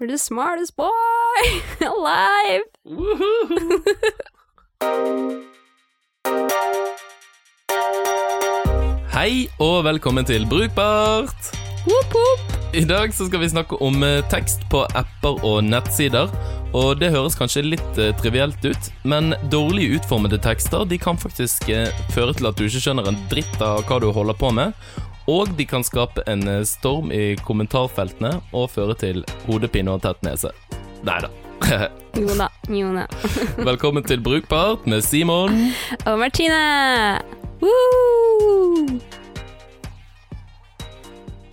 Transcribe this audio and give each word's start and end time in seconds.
You're 0.00 0.10
the 0.10 0.18
smartest 0.18 0.74
boy 0.76 0.90
alive! 1.86 2.64
Hei 9.14 9.46
og 9.62 9.84
velkommen 9.86 10.26
til 10.26 10.48
Brukbart! 10.50 11.54
Woop, 11.86 12.10
woop. 12.18 12.58
I 12.74 12.82
dag 12.90 13.14
så 13.14 13.28
skal 13.28 13.44
vi 13.44 13.52
snakke 13.54 13.78
om 13.86 14.02
eh, 14.02 14.18
tekst 14.34 14.66
på 14.72 14.82
apper 14.98 15.38
og 15.46 15.62
nettsider. 15.62 16.26
Og 16.74 16.98
det 16.98 17.12
høres 17.14 17.38
kanskje 17.38 17.62
litt 17.62 18.02
eh, 18.02 18.10
trivielt 18.18 18.66
ut, 18.66 18.90
men 19.06 19.36
dårlig 19.46 19.92
utformede 20.00 20.42
tekster 20.42 20.82
de 20.90 20.98
kan 20.98 21.14
faktisk 21.14 21.70
eh, 21.70 21.86
føre 22.10 22.34
til 22.34 22.50
at 22.50 22.58
du 22.58 22.66
ikke 22.66 22.82
skjønner 22.82 23.12
en 23.12 23.22
dritt 23.30 23.62
av 23.62 23.86
hva 23.86 24.02
du 24.02 24.10
holder 24.10 24.42
på 24.42 24.50
med. 24.58 24.74
Og 25.30 25.48
de 25.56 25.64
kan 25.64 25.84
skape 25.84 26.20
en 26.28 26.42
eh, 26.48 26.62
storm 26.68 27.08
i 27.14 27.32
kommentarfeltene 27.48 28.36
og 28.52 28.68
føre 28.74 28.96
til 29.00 29.22
hodepine 29.46 29.94
og 29.94 30.02
tett 30.04 30.20
nese. 30.26 30.52
Nei 31.06 31.20
da. 31.24 31.32
Jo 32.14 32.30
da, 32.38 32.46
jo 32.70 32.92
da. 32.94 33.08
Velkommen 33.70 34.04
til 34.06 34.20
Brukbart 34.22 34.84
med 34.86 35.00
Simon. 35.02 35.56
Og 36.04 36.18
Martine! 36.20 36.60
Woo! 37.64 39.00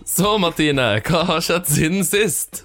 Så, 0.06 0.36
Martine, 0.38 1.00
hva 1.08 1.24
har 1.32 1.42
skjedd 1.42 1.72
siden 1.72 2.06
sist? 2.06 2.62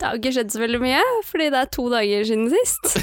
Det 0.00 0.08
har 0.08 0.18
ikke 0.18 0.32
skjedd 0.34 0.56
så 0.56 0.64
veldig 0.64 0.80
mye, 0.82 1.04
fordi 1.28 1.52
det 1.52 1.60
er 1.60 1.70
to 1.76 1.86
dager 1.92 2.26
siden 2.26 2.50
sist. 2.56 2.98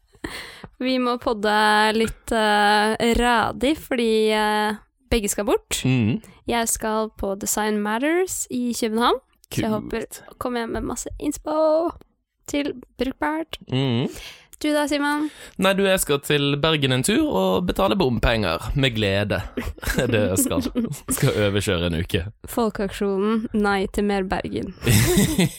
Vi 0.88 0.96
må 1.02 1.18
podde 1.22 1.54
litt 1.94 2.34
uh, 2.34 2.96
radig, 3.20 3.76
fordi 3.82 4.12
eh, 4.34 4.82
begge 5.10 5.28
skal 5.32 5.44
bort. 5.48 5.80
Mm. 5.84 6.18
Jeg 6.48 6.68
skal 6.68 7.10
på 7.18 7.34
Design 7.40 7.78
Matters 7.84 8.46
i 8.50 8.72
København, 8.80 9.20
Kult. 9.48 9.54
så 9.54 9.62
jeg 9.64 9.70
håper 9.74 10.04
å 10.32 10.36
komme 10.38 10.60
hjem 10.64 10.76
med 10.78 10.86
masse 10.90 11.08
inspo 11.20 11.54
til 12.48 12.74
brukbart. 12.98 13.58
Mm. 13.72 14.08
Du 14.58 14.72
da, 14.74 14.88
Simon? 14.90 15.28
Nei, 15.62 15.70
du, 15.78 15.84
jeg 15.86 16.00
skal 16.02 16.18
til 16.26 16.56
Bergen 16.58 16.90
en 16.96 17.04
tur 17.06 17.28
og 17.30 17.66
betale 17.68 17.94
bompenger. 17.94 18.58
Med 18.74 18.96
glede. 18.96 19.38
Det 20.10 20.22
jeg 20.32 20.38
skal. 20.42 20.64
Skal 21.14 21.36
overkjøre 21.46 21.86
en 21.92 21.98
uke. 22.00 22.24
Folkeaksjonen 22.50 23.44
Nei 23.54 23.84
til 23.94 24.08
mer 24.08 24.26
Bergen. 24.26 24.74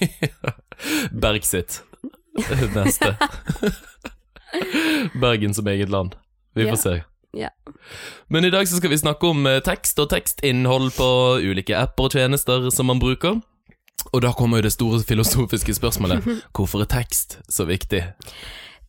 Bergsit. 1.24 1.80
Neste. 2.76 3.16
Bergen 5.22 5.54
som 5.54 5.68
eget 5.68 5.90
land. 5.90 6.16
Vi 6.56 6.64
får 6.68 6.70
Ja. 6.70 6.76
se. 6.76 7.04
Ja. 7.38 7.52
Men 8.28 8.46
i 8.46 8.50
dag 8.54 8.68
så 8.68 8.80
skal 8.80 8.90
vi 8.94 8.98
snakke 8.98 9.30
om 9.30 9.46
eh, 9.46 9.62
tekst 9.66 10.00
og 10.02 10.10
tekstinnhold 10.14 10.92
på 10.98 11.10
ulike 11.46 11.78
apper 11.78 12.10
og 12.10 12.18
tjenester 12.18 12.70
som 12.74 12.90
man 12.90 13.02
bruker. 13.02 13.38
Og 14.14 14.24
da 14.24 14.32
kommer 14.34 14.60
jo 14.60 14.70
det 14.70 14.74
store 14.74 15.04
filosofiske 15.06 15.76
spørsmålet. 15.78 16.26
Hvorfor 16.56 16.84
er 16.86 16.90
tekst 16.90 17.38
så 17.52 17.68
viktig? 17.70 18.02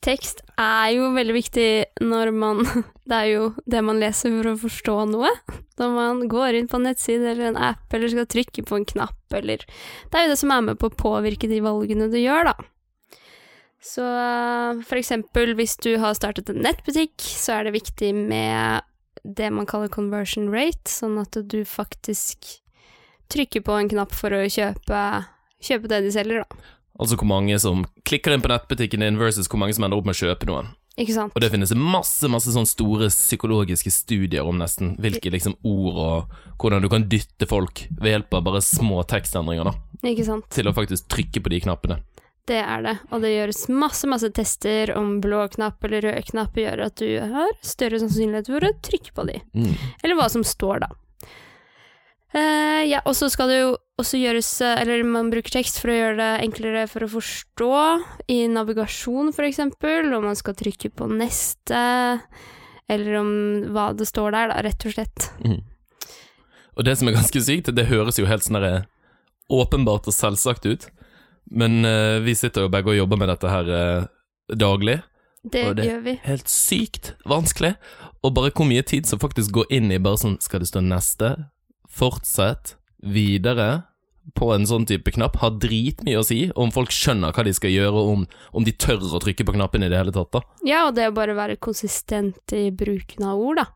Tekst 0.00 0.40
er 0.56 0.94
jo 0.94 1.10
veldig 1.12 1.34
viktig 1.36 1.68
når 2.00 2.30
man 2.32 2.62
Det 3.10 3.16
er 3.16 3.26
jo 3.34 3.46
det 3.68 3.82
man 3.84 3.98
leser 4.00 4.32
for 4.32 4.52
å 4.52 4.58
forstå 4.60 4.96
noe. 5.10 5.32
Når 5.80 5.94
man 5.96 6.22
går 6.30 6.56
inn 6.60 6.70
på 6.70 6.78
en 6.78 6.86
nettside 6.88 7.32
eller 7.34 7.50
en 7.50 7.60
app 7.70 7.92
eller 7.96 8.12
skal 8.12 8.28
trykke 8.30 8.64
på 8.64 8.78
en 8.78 8.86
knapp 8.88 9.36
eller 9.36 9.66
Det 9.66 10.16
er 10.16 10.28
jo 10.28 10.32
det 10.32 10.40
som 10.40 10.52
er 10.54 10.62
med 10.70 10.80
på 10.80 10.88
å 10.88 11.00
påvirke 11.02 11.50
de 11.50 11.60
valgene 11.64 12.08
du 12.12 12.20
gjør, 12.20 12.52
da. 12.52 12.70
Så 13.80 14.04
for 14.86 15.00
eksempel 15.00 15.54
hvis 15.56 15.78
du 15.80 15.94
har 16.02 16.16
startet 16.18 16.52
en 16.52 16.60
nettbutikk, 16.64 17.16
så 17.18 17.58
er 17.58 17.68
det 17.68 17.78
viktig 17.78 18.12
med 18.14 18.84
det 19.24 19.50
man 19.52 19.68
kaller 19.68 19.88
conversion 19.92 20.50
rate, 20.52 20.88
sånn 20.88 21.18
at 21.20 21.36
du 21.48 21.62
faktisk 21.68 22.60
trykker 23.32 23.64
på 23.64 23.76
en 23.78 23.88
knapp 23.90 24.12
for 24.16 24.34
å 24.34 24.42
kjøpe, 24.50 25.00
kjøpe 25.64 25.90
det 25.90 26.02
de 26.06 26.12
selger, 26.14 26.44
da. 26.44 26.68
Altså 27.00 27.16
hvor 27.16 27.30
mange 27.30 27.56
som 27.62 27.86
klikker 28.04 28.34
inn 28.34 28.44
på 28.44 28.50
nettbutikken 28.52 29.04
din 29.04 29.20
versus 29.20 29.48
hvor 29.48 29.60
mange 29.62 29.76
som 29.76 29.86
ender 29.86 30.00
opp 30.00 30.08
med 30.08 30.16
å 30.18 30.20
kjøpe 30.26 30.48
noen. 30.50 30.74
Ikke 31.00 31.14
sant? 31.14 31.32
Og 31.32 31.40
det 31.40 31.48
finnes 31.52 31.70
masse 31.78 32.28
masse 32.28 32.52
sånne 32.52 32.68
store 32.68 33.08
psykologiske 33.12 33.92
studier 33.94 34.44
om 34.44 34.58
nesten 34.60 34.96
hvilke 35.00 35.32
liksom 35.32 35.54
ord 35.64 36.00
og 36.02 36.34
hvordan 36.60 36.84
du 36.84 36.90
kan 36.92 37.06
dytte 37.08 37.48
folk 37.48 37.86
ved 37.94 38.12
hjelp 38.12 38.36
av 38.36 38.44
bare 38.50 38.60
små 38.64 39.00
tekstendringer 39.08 39.70
da, 39.70 39.74
Ikke 40.10 40.26
sant? 40.26 40.50
til 40.52 40.68
å 40.68 40.74
faktisk 40.76 41.08
trykke 41.08 41.40
på 41.40 41.54
de 41.54 41.62
knappene. 41.64 42.00
Det 42.48 42.56
er 42.58 42.82
det, 42.82 42.94
og 43.12 43.20
det 43.22 43.30
gjøres 43.34 43.68
masse 43.68 44.08
masse 44.10 44.30
tester 44.34 44.90
om 44.96 45.20
blå 45.22 45.44
knapp 45.52 45.84
eller 45.86 46.02
rød 46.08 46.24
knapp 46.32 46.56
gjør 46.58 46.80
at 46.86 46.96
du 46.98 47.06
har 47.20 47.52
større 47.62 48.00
sannsynlighet 48.00 48.48
for 48.50 48.64
å 48.66 48.72
trykke 48.82 49.12
på 49.14 49.26
de, 49.28 49.36
Mm. 49.54 49.74
eller 50.02 50.16
hva 50.18 50.28
som 50.32 50.42
står 50.42 50.80
da. 50.80 50.88
Uh, 52.30 52.86
ja, 52.86 53.00
og 53.04 53.16
så 53.18 53.26
skal 53.30 53.48
det 53.50 53.56
jo 53.58 53.70
også 53.98 54.18
gjøres, 54.20 54.48
eh, 54.62 54.80
eller 54.84 55.02
man 55.02 55.32
bruker 55.32 55.50
tekst 55.50 55.80
for 55.82 55.90
å 55.90 55.96
gjøre 55.96 56.16
det 56.20 56.28
enklere 56.46 56.84
for 56.88 57.02
å 57.02 57.08
forstå, 57.10 57.70
i 58.30 58.44
navigasjon 58.48 59.32
for 59.34 59.44
eksempel, 59.48 60.12
om 60.14 60.24
man 60.30 60.38
skal 60.38 60.54
trykke 60.54 60.92
på 60.94 61.08
neste, 61.10 61.80
eller 62.88 63.18
om 63.18 63.32
hva 63.74 63.90
det 63.98 64.06
står 64.08 64.30
der 64.36 64.52
da, 64.54 64.60
rett 64.62 64.86
og 64.86 64.94
slett. 64.94 65.26
Mm. 65.42 65.58
Og 66.78 66.86
det 66.86 66.94
som 66.96 67.10
er 67.10 67.18
ganske 67.18 67.42
sykt, 67.44 67.74
det 67.74 67.88
høres 67.90 68.16
jo 68.22 68.30
helt 68.30 68.46
sånn 68.46 68.60
der 68.62 68.86
åpenbart 69.50 70.06
og 70.08 70.14
selvsagt 70.14 70.70
ut, 70.70 70.86
men 71.50 71.84
uh, 71.84 72.18
vi 72.24 72.34
sitter 72.38 72.66
jo 72.66 72.72
begge 72.72 72.92
og 72.94 72.98
jobber 73.00 73.18
med 73.20 73.28
dette 73.32 73.50
her 73.50 73.70
uh, 73.70 74.06
daglig. 74.54 75.00
Det, 75.42 75.62
Og 75.70 75.76
det- 75.78 75.86
gjør 75.88 76.00
vi. 76.04 76.14
Helt 76.26 76.48
sykt 76.52 77.14
vanskelig. 77.28 77.74
Og 78.22 78.34
bare 78.36 78.50
hvor 78.52 78.66
mye 78.68 78.82
tid 78.84 79.06
som 79.08 79.18
faktisk 79.22 79.54
går 79.56 79.70
inn 79.72 79.88
i 79.90 79.96
bare 79.98 80.18
sånn 80.20 80.34
Skal 80.44 80.60
det 80.60 80.68
stå 80.68 80.82
neste? 80.84 81.30
Fortsett? 81.88 82.74
Videre? 83.02 83.82
På 84.36 84.50
en 84.54 84.66
sånn 84.68 84.84
type 84.86 85.10
knapp 85.16 85.38
har 85.40 85.54
dritmye 85.58 86.18
å 86.20 86.24
si 86.26 86.50
om 86.54 86.70
folk 86.70 86.92
skjønner 86.92 87.32
hva 87.34 87.42
de 87.46 87.54
skal 87.56 87.72
gjøre, 87.72 87.96
og 87.96 88.10
om, 88.12 88.26
om 88.52 88.66
de 88.66 88.74
tør 88.76 89.00
å 89.00 89.18
trykke 89.24 89.46
på 89.48 89.54
knappen 89.56 89.82
i 89.82 89.88
det 89.90 89.96
hele 89.98 90.12
tatt. 90.14 90.28
da. 90.36 90.42
Ja, 90.68 90.84
og 90.90 90.94
det 90.98 91.08
å 91.08 91.14
bare 91.16 91.34
være 91.34 91.56
konsistent 91.56 92.52
i 92.54 92.68
bruken 92.70 93.24
av 93.26 93.40
ord, 93.40 93.62
da. 93.64 93.66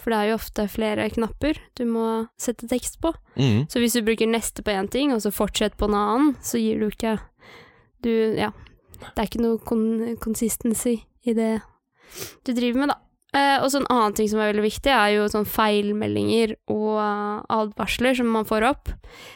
For 0.00 0.12
det 0.12 0.18
er 0.18 0.30
jo 0.30 0.38
ofte 0.38 0.66
flere 0.68 1.06
knapper 1.12 1.60
du 1.78 1.84
må 1.88 2.06
sette 2.40 2.68
tekst 2.70 2.98
på. 3.02 3.14
Mm. 3.38 3.64
Så 3.70 3.80
hvis 3.80 3.96
du 3.96 4.02
bruker 4.04 4.28
neste 4.28 4.64
på 4.64 4.74
én 4.74 4.90
ting, 4.90 5.14
og 5.14 5.22
så 5.24 5.32
fortsett 5.34 5.78
på 5.80 5.88
en 5.88 5.96
annen, 5.98 6.34
så 6.44 6.60
gir 6.60 6.82
du 6.82 6.90
ikke 6.90 7.18
Du, 8.04 8.10
ja. 8.36 8.50
Det 9.00 9.16
er 9.16 9.28
ikke 9.30 9.40
noe 9.40 9.60
kon 9.64 10.16
consistency 10.20 10.98
i 11.24 11.32
det 11.32 11.62
du 12.44 12.52
driver 12.52 12.82
med, 12.82 12.92
da. 12.92 12.98
Eh, 13.34 13.56
og 13.64 13.70
så 13.72 13.80
en 13.80 13.88
annen 13.90 14.14
ting 14.14 14.28
som 14.30 14.38
er 14.38 14.52
veldig 14.52 14.66
viktig, 14.66 14.92
er 14.92 15.16
jo 15.16 15.24
sånn 15.30 15.48
feilmeldinger 15.48 16.54
og 16.70 17.00
advarsler 17.50 18.14
som 18.18 18.30
man 18.30 18.46
får 18.46 18.68
opp. 18.68 18.92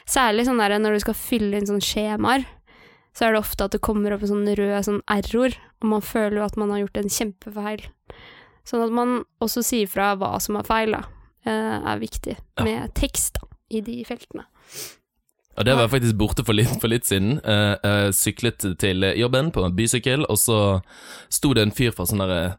Særlig 0.07 0.47
sånn 0.47 0.63
der 0.63 0.77
når 0.79 0.99
du 0.99 1.05
skal 1.07 1.19
fylle 1.19 1.59
inn 1.59 1.67
sånne 1.67 1.85
skjemaer, 1.85 2.47
så 3.17 3.27
er 3.27 3.35
det 3.35 3.43
ofte 3.43 3.67
at 3.67 3.75
det 3.75 3.83
kommer 3.83 4.15
opp 4.15 4.23
en 4.23 4.31
sånn 4.31 4.51
rød 4.61 4.77
sånn 4.87 5.01
error, 5.11 5.57
og 5.83 5.91
man 5.97 6.05
føler 6.05 6.39
jo 6.39 6.47
at 6.47 6.59
man 6.61 6.71
har 6.71 6.85
gjort 6.85 7.01
en 7.01 7.15
kjempefeil. 7.17 7.89
Sånn 8.69 8.85
at 8.85 8.93
man 8.93 9.23
også 9.41 9.63
sier 9.65 9.89
fra 9.89 10.13
hva 10.21 10.35
som 10.45 10.59
er 10.61 10.67
feil, 10.69 10.93
da, 10.93 11.03
eh, 11.49 11.77
er 11.93 12.01
viktig 12.03 12.37
med 12.67 12.93
tekst 12.99 13.39
da, 13.41 13.49
i 13.73 13.81
de 13.85 14.03
feltene. 14.05 14.45
Og 15.59 15.65
det 15.67 15.75
var 15.75 15.89
jeg 15.89 15.95
faktisk 15.97 16.19
borte 16.21 16.45
for 16.47 16.55
litt, 16.55 16.75
for 16.79 16.93
litt 16.93 17.09
siden. 17.09 17.41
Eh, 17.43 17.77
Jeg 17.83 18.15
syklet 18.15 18.67
til 18.79 19.03
jobben 19.19 19.51
på 19.51 19.65
en 19.65 19.75
bysykkel, 19.75 20.27
og 20.29 20.37
så 20.39 20.59
sto 21.33 21.55
det 21.57 21.65
en 21.65 21.75
fyr 21.75 21.91
fra 21.97 22.07
sånn 22.07 22.23
derre 22.23 22.59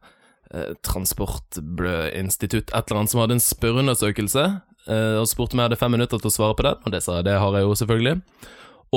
transportinstitutt, 0.81 2.72
et 2.74 2.90
eller 2.90 3.00
annet, 3.00 3.12
som 3.12 3.22
hadde 3.22 3.38
en 3.38 3.44
spørreundersøkelse, 3.44 4.46
eh, 4.90 5.16
og 5.20 5.28
spurte 5.30 5.53
om 5.53 5.62
jeg 5.62 5.70
hadde 5.70 5.80
fem 5.80 5.94
minutter 5.94 6.18
til 6.18 6.31
å 6.31 6.34
svare 6.34 6.58
på 6.58 6.66
den, 6.66 6.80
og 6.86 6.91
det 6.96 7.03
sa 7.06 7.20
jeg, 7.20 7.28
det 7.30 7.38
har 7.40 7.53
jeg 7.53 7.68
jo 7.68 7.76
selvfølgelig. 7.84 8.16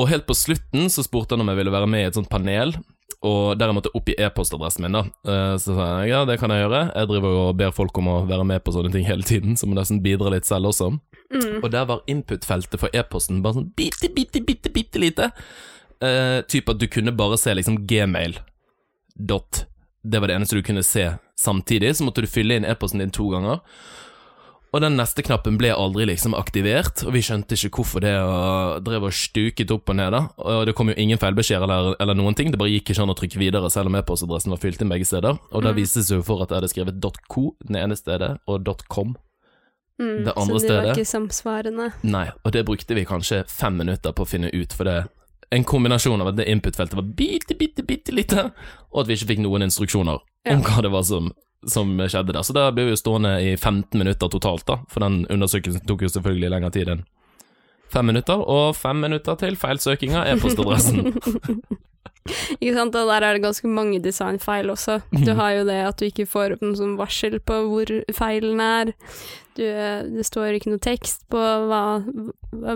Og 0.00 0.08
helt 0.08 0.26
på 0.26 0.36
slutten 0.38 0.88
så 0.88 1.04
spurte 1.04 1.36
han 1.36 1.44
om 1.44 1.50
jeg 1.52 1.60
ville 1.60 1.74
være 1.74 1.90
med 1.92 2.00
i 2.00 2.08
et 2.08 2.16
sånt 2.16 2.30
panel, 2.32 2.72
og 3.22 3.58
der 3.58 3.70
jeg 3.70 3.76
måtte 3.76 3.92
oppgi 3.94 4.14
e-postadressen 4.18 4.82
min, 4.82 4.96
da. 4.96 5.02
Eh, 5.30 5.56
Så 5.62 5.76
sa 5.76 5.88
jeg 6.02 6.10
ja, 6.10 6.24
det 6.26 6.38
kan 6.40 6.50
jeg 6.50 6.64
gjøre. 6.64 6.80
Jeg 6.94 7.08
driver 7.10 7.36
og 7.42 7.56
ber 7.60 7.74
folk 7.74 7.98
om 7.98 8.08
å 8.10 8.16
være 8.26 8.44
med 8.48 8.64
på 8.64 8.74
sånne 8.74 8.92
ting 8.94 9.06
hele 9.06 9.22
tiden, 9.22 9.54
så 9.56 9.68
må 9.68 9.76
nesten 9.78 10.02
bidra 10.02 10.32
litt 10.34 10.48
selv 10.48 10.72
også. 10.72 10.90
Mm. 11.32 11.60
Og 11.62 11.68
der 11.72 11.86
var 11.88 12.02
input-feltet 12.10 12.80
for 12.82 12.92
e-posten 12.92 13.42
bare 13.44 13.60
sånn 13.60 13.70
bitte, 13.78 14.10
bitte, 14.12 14.42
bitte, 14.44 14.72
bitte 14.74 15.00
lite. 15.00 15.30
Uh, 16.02 16.42
typ 16.50 16.68
at 16.68 16.80
du 16.82 16.88
kunne 16.90 17.14
bare 17.14 17.38
se 17.38 17.54
liksom 17.54 17.84
gmail. 17.86 18.40
Dot. 19.14 19.66
Det 20.02 20.18
var 20.18 20.28
det 20.28 20.36
eneste 20.40 20.58
du 20.58 20.66
kunne 20.66 20.82
se 20.82 21.12
samtidig. 21.38 21.94
Så 21.96 22.04
måtte 22.04 22.24
du 22.24 22.30
fylle 22.30 22.58
inn 22.58 22.66
e-posten 22.66 22.98
din 23.00 23.14
to 23.14 23.28
ganger. 23.30 23.62
Og 24.72 24.80
den 24.80 24.96
neste 24.96 25.20
knappen 25.22 25.58
ble 25.60 25.68
aldri 25.76 26.06
liksom 26.08 26.32
aktivert, 26.34 27.02
og 27.04 27.12
vi 27.12 27.20
skjønte 27.20 27.52
ikke 27.58 27.76
hvorfor 27.76 28.00
det 28.00 28.14
og 28.24 28.82
drev 28.86 29.04
og 29.04 29.12
stuket 29.12 29.70
opp 29.70 29.90
og 29.92 29.96
ned. 29.98 30.10
da 30.14 30.22
Og 30.38 30.64
det 30.66 30.74
kom 30.74 30.88
jo 30.88 30.94
ingen 30.96 31.18
feilbeskjeder 31.20 31.64
eller, 31.68 31.96
eller 32.00 32.14
noen 32.16 32.34
ting, 32.34 32.50
det 32.50 32.58
bare 32.58 32.72
gikk 32.72 32.88
ikke 32.94 33.02
an 33.04 33.12
å 33.12 33.16
trykke 33.18 33.36
videre 33.42 33.68
selv 33.70 33.86
om 33.92 33.98
e-postadressen 34.00 34.48
var 34.54 34.56
fylt 34.62 34.80
inn 34.80 34.88
begge 34.88 35.04
steder. 35.04 35.36
Og 35.52 35.62
da 35.62 35.72
Mm. 35.72 35.76
viste 35.76 36.00
det 36.00 36.06
seg 36.08 36.16
jo 36.16 36.22
for 36.22 36.40
at 36.42 36.48
jeg 36.48 36.56
hadde 36.62 36.72
skrevet 36.72 37.00
.co 37.28 37.54
det 37.68 37.82
ene 37.82 37.96
stedet, 37.96 38.38
og 38.48 38.64
.com 38.88 39.14
Mm, 40.00 40.24
Det 40.24 40.32
andre 40.36 40.58
stedet. 40.58 40.60
så 40.60 40.66
det 40.66 40.72
var 40.72 40.94
stedet- 40.94 40.96
ikke 40.96 41.12
samsvarende. 41.12 41.92
Nei, 42.02 42.30
og 42.44 42.52
det 42.52 42.64
brukte 42.66 42.94
vi 42.94 43.04
kanskje 43.04 43.44
fem 43.46 43.76
minutter 43.76 44.10
på 44.12 44.24
å 44.24 44.26
finne 44.26 44.48
ut, 44.52 44.72
for 44.72 44.84
det 44.84 45.08
en 45.52 45.64
kombinasjon 45.64 46.18
av 46.22 46.28
at 46.28 46.36
det 46.36 46.48
input-feltet 46.48 46.94
var 46.94 47.02
bitte, 47.14 47.54
bitte, 47.58 47.84
bitte 47.86 48.10
lite, 48.10 48.52
og 48.90 49.00
at 49.02 49.06
vi 49.06 49.14
ikke 49.14 49.28
fikk 49.36 49.40
noen 49.44 49.62
instruksjoner 49.62 50.18
Ja. 50.46 50.54
om 50.54 50.62
hva 50.62 50.80
det 50.82 50.90
var 50.90 51.02
som, 51.02 51.30
som 51.68 51.94
skjedde 52.00 52.32
der. 52.34 52.42
Så 52.42 52.54
der 52.56 52.72
ble 52.74 52.88
vi 52.90 52.96
stående 52.98 53.36
i 53.42 53.56
15 53.56 53.98
minutter 53.98 54.28
totalt, 54.32 54.66
da, 54.66 54.80
for 54.90 55.04
den 55.04 55.22
undersøkelsen 55.30 55.86
tok 55.86 56.02
jo 56.06 56.12
selvfølgelig 56.12 56.50
lengre 56.50 56.70
tid 56.74 56.88
enn 56.96 57.04
fem 57.92 58.06
minutter, 58.08 58.40
og 58.48 58.72
fem 58.78 59.02
minutter 59.04 59.36
til 59.36 59.56
feilsøkinga 59.60 60.22
er 60.24 60.38
e-postadressen. 60.38 61.12
Ikke 62.62 62.74
sant, 62.76 62.94
og 62.94 63.08
der 63.10 63.24
er 63.26 63.34
det 63.36 63.42
ganske 63.42 63.68
mange 63.68 63.98
designfeil 64.02 64.70
også. 64.72 65.00
Du 65.10 65.32
har 65.34 65.56
jo 65.56 65.64
det 65.66 65.78
at 65.88 65.98
du 65.98 66.06
ikke 66.06 66.26
får 66.30 66.54
opp 66.54 66.62
noen 66.62 66.76
sånn 66.78 66.96
varsel 67.00 67.38
på 67.42 67.56
hvor 67.68 67.90
feilen 68.14 68.62
er. 68.62 68.92
Du, 69.58 69.64
det 69.66 70.24
står 70.28 70.56
ikke 70.56 70.70
noe 70.72 70.82
tekst 70.82 71.26
på 71.32 71.40
hva, 71.68 71.82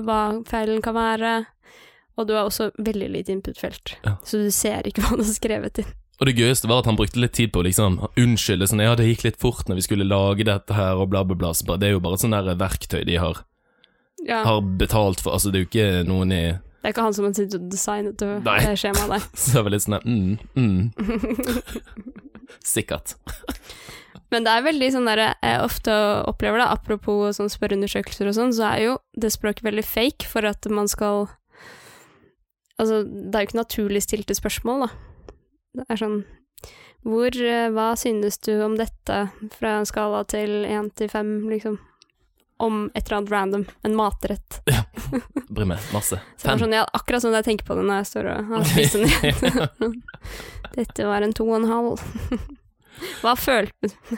hva 0.04 0.20
feilen 0.50 0.82
kan 0.84 0.98
være. 0.98 1.36
Og 2.16 2.26
du 2.28 2.34
har 2.34 2.48
også 2.48 2.70
veldig 2.80 3.10
lite 3.12 3.32
input-felt, 3.36 3.96
Ja. 4.06 4.16
så 4.24 4.40
du 4.40 4.50
ser 4.50 4.88
ikke 4.88 5.04
hva 5.04 5.18
du 5.18 5.22
har 5.24 5.32
skrevet 5.36 5.82
inn. 5.82 5.94
Og 6.16 6.28
det 6.28 6.36
gøyeste 6.38 6.68
var 6.70 6.80
at 6.80 6.88
han 6.88 6.96
brukte 6.96 7.20
litt 7.20 7.34
tid 7.36 7.52
på 7.52 7.60
å 7.60 7.66
liksom 7.66 7.98
unnskylde 8.16 8.68
sånn 8.70 8.80
Ja, 8.84 8.94
det 8.96 9.08
gikk 9.10 9.26
litt 9.26 9.40
fort 9.40 9.68
når 9.68 9.80
vi 9.80 9.84
skulle 9.84 10.06
lage 10.08 10.46
dette 10.48 10.76
her, 10.76 10.96
og 10.96 11.10
bla, 11.12 11.24
bla, 11.28 11.36
bla. 11.36 11.52
Så 11.52 11.68
det 11.76 11.90
er 11.90 11.96
jo 11.96 12.04
bare 12.04 12.20
sånne 12.20 12.40
der 12.46 12.60
verktøy 12.60 13.02
de 13.08 13.18
har, 13.20 13.42
Ja, 14.24 14.42
har 14.46 14.62
betalt 14.80 15.20
for. 15.20 15.36
Altså, 15.36 15.52
det 15.52 15.60
er 15.60 15.66
jo 15.66 15.70
ikke 15.72 16.06
noen 16.08 16.32
i 16.32 16.44
det 16.86 16.92
er 16.92 16.94
ikke 16.94 17.02
han 17.02 17.14
som 17.16 17.24
har 17.26 17.32
sittet 17.34 17.54
og 17.58 17.70
designet 17.72 18.20
det, 18.22 18.26
det 18.46 18.74
skjemaet 18.78 19.10
der. 19.10 19.22
Så 19.42 19.56
det 19.56 19.62
var 19.66 19.72
litt 19.74 19.82
sånn 19.82 19.96
der, 19.96 20.04
mm, 20.06 20.34
mm. 20.54 21.86
Sikkert. 22.76 23.16
Men 24.30 24.46
det 24.46 24.52
er 24.52 24.62
veldig 24.68 24.90
sånn 24.94 25.10
der 25.10 25.22
jeg 25.24 25.64
ofte 25.64 25.96
opplever 26.30 26.62
det, 26.62 26.68
apropos 26.70 27.40
sånn 27.40 27.50
spørreundersøkelser 27.50 28.30
og 28.30 28.36
sånn, 28.38 28.54
så 28.54 28.68
er 28.68 28.84
jo 28.84 28.94
det 29.18 29.32
språket 29.34 29.66
veldig 29.66 29.82
fake 29.82 30.30
for 30.30 30.46
at 30.46 30.70
man 30.70 30.86
skal 30.90 31.26
Altså, 32.76 33.02
det 33.02 33.32
er 33.32 33.42
jo 33.42 33.48
ikke 33.48 33.56
naturlig 33.56 34.02
stilte 34.04 34.34
spørsmål, 34.36 34.82
da. 34.84 35.15
Det 35.76 35.84
er 35.92 36.00
sånn 36.00 36.20
Hvor 37.06 37.36
eh, 37.36 37.68
Hva 37.74 37.90
synes 38.00 38.38
du 38.44 38.54
om 38.64 38.76
dette 38.78 39.18
fra 39.58 39.76
en 39.80 39.88
skala 39.88 40.24
til 40.28 40.64
én 40.64 40.88
til 40.96 41.10
fem, 41.12 41.36
liksom? 41.52 41.78
Om 42.56 42.86
et 42.94 43.04
eller 43.04 43.18
annet 43.18 43.32
random. 43.34 43.64
En 43.84 43.96
matrett. 43.98 44.62
Bryr 45.52 45.68
meg 45.68 45.90
masse. 45.92 46.18
Så 46.40 46.48
det 46.48 46.56
sånn, 46.64 46.74
ja, 46.74 46.86
akkurat 46.96 47.24
sånn 47.24 47.36
jeg 47.36 47.46
tenker 47.50 47.68
på 47.68 47.76
det 47.76 47.84
når 47.84 48.00
jeg 48.00 48.10
står 48.12 48.30
og 48.32 48.52
har 48.54 48.64
spist 48.70 48.96
den 48.96 49.10
igjen. 49.10 49.98
Dette 50.76 51.08
var 51.08 51.26
en 51.26 51.36
to 51.36 51.46
og 51.50 51.58
en 51.60 51.68
halv. 51.70 52.06
Hva 53.20 53.36
følte 53.36 53.92
du? 53.92 54.16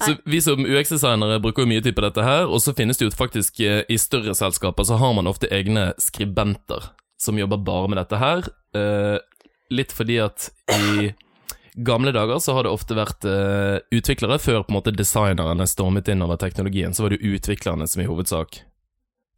Så 0.00 0.12
Vi 0.28 0.40
som 0.44 0.60
UX-designere 0.60 1.38
bruker 1.44 1.64
jo 1.64 1.70
mye 1.70 1.84
tid 1.84 1.96
på 1.96 2.04
dette 2.04 2.24
her, 2.24 2.48
og 2.48 2.60
så 2.64 2.74
finnes 2.76 2.98
det 3.00 3.06
jo 3.06 3.14
faktisk 3.16 3.60
eh, 3.64 3.82
i 3.88 3.96
større 4.00 4.34
selskaper 4.36 4.84
så 4.84 4.98
har 5.00 5.14
man 5.16 5.28
ofte 5.28 5.48
egne 5.52 5.90
skribenter 6.00 6.90
som 7.20 7.38
jobber 7.40 7.62
bare 7.64 7.88
med 7.92 8.00
dette 8.00 8.18
her. 8.20 8.48
Litt 9.74 9.94
fordi 9.94 10.20
at 10.22 10.50
i 10.76 11.10
gamle 11.76 12.12
dager 12.14 12.38
så 12.40 12.54
har 12.56 12.64
det 12.64 12.72
ofte 12.72 12.96
vært 12.96 13.26
uh, 13.28 13.82
utviklere, 13.92 14.38
før 14.40 14.62
på 14.64 14.72
en 14.72 14.78
måte 14.78 14.94
designerne 14.96 15.66
stormet 15.68 16.08
inn 16.08 16.24
over 16.24 16.40
teknologien, 16.40 16.94
så 16.94 17.04
var 17.04 17.12
det 17.12 17.20
jo 17.20 17.36
utviklerne 17.36 17.88
som 17.90 18.02
i 18.02 18.08
hovedsak 18.08 18.62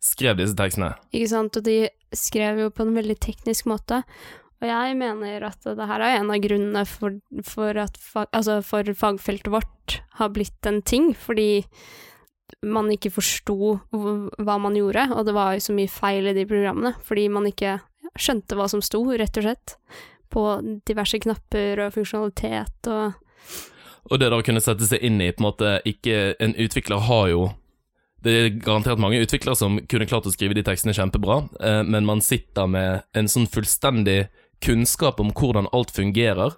skrev 0.03 0.39
disse 0.39 0.55
tekstene. 0.59 0.93
Ikke 1.11 1.31
sant, 1.33 1.59
og 1.59 1.65
de 1.67 1.89
skrev 2.15 2.61
jo 2.63 2.69
på 2.75 2.87
en 2.87 2.95
veldig 2.95 3.17
teknisk 3.25 3.67
måte. 3.71 4.03
Og 4.59 4.67
jeg 4.67 4.95
mener 4.99 5.47
at 5.47 5.67
det 5.67 5.87
her 5.87 6.03
er 6.03 6.19
en 6.19 6.33
av 6.35 6.43
grunnene 6.43 6.83
for, 6.89 7.19
for 7.47 7.79
at 7.79 7.99
fag, 8.03 8.31
altså 8.35 8.59
for 8.67 8.87
fagfeltet 8.99 9.53
vårt 9.55 9.99
har 10.19 10.33
blitt 10.35 10.67
en 10.67 10.81
ting, 10.83 11.13
fordi 11.15 11.65
man 12.67 12.89
ikke 12.91 13.13
forsto 13.13 13.77
hva 13.93 14.57
man 14.59 14.79
gjorde, 14.79 15.05
og 15.15 15.27
det 15.29 15.35
var 15.37 15.55
jo 15.55 15.67
så 15.69 15.75
mye 15.77 15.91
feil 15.93 16.31
i 16.31 16.35
de 16.35 16.47
programmene, 16.49 16.95
fordi 17.07 17.29
man 17.31 17.47
ikke 17.51 17.77
skjønte 18.19 18.57
hva 18.59 18.67
som 18.71 18.83
sto, 18.83 19.03
rett 19.21 19.39
og 19.39 19.47
slett, 19.47 19.77
på 20.33 20.45
diverse 20.89 21.21
knapper 21.23 21.85
og 21.87 21.95
funksjonalitet 21.97 22.91
og 22.93 23.25
Og 24.09 24.21
det 24.21 24.31
å 24.33 24.43
kunne 24.45 24.63
sette 24.65 24.87
seg 24.89 25.03
inn 25.05 25.21
i 25.21 25.33
på 25.33 25.43
en 25.43 25.49
måte 25.51 25.73
ikke 25.85 26.35
En 26.41 26.55
utvikler 26.57 27.03
har 27.09 27.27
jo 27.29 27.43
Det 28.25 28.33
er 28.33 28.49
garantert 28.57 28.99
mange 28.99 29.21
utviklere 29.21 29.57
som 29.57 29.79
kunne 29.89 30.09
klart 30.09 30.27
å 30.27 30.33
skrive 30.35 30.57
de 30.57 30.65
tekstene 30.67 30.97
kjempebra, 30.97 31.45
eh, 31.61 31.83
men 31.87 32.07
man 32.09 32.21
sitter 32.25 32.67
med 32.67 33.05
en 33.15 33.29
sånn 33.31 33.47
fullstendig 33.47 34.27
kunnskap 34.65 35.21
om 35.23 35.31
hvordan 35.31 35.69
alt 35.71 35.93
fungerer, 35.95 36.57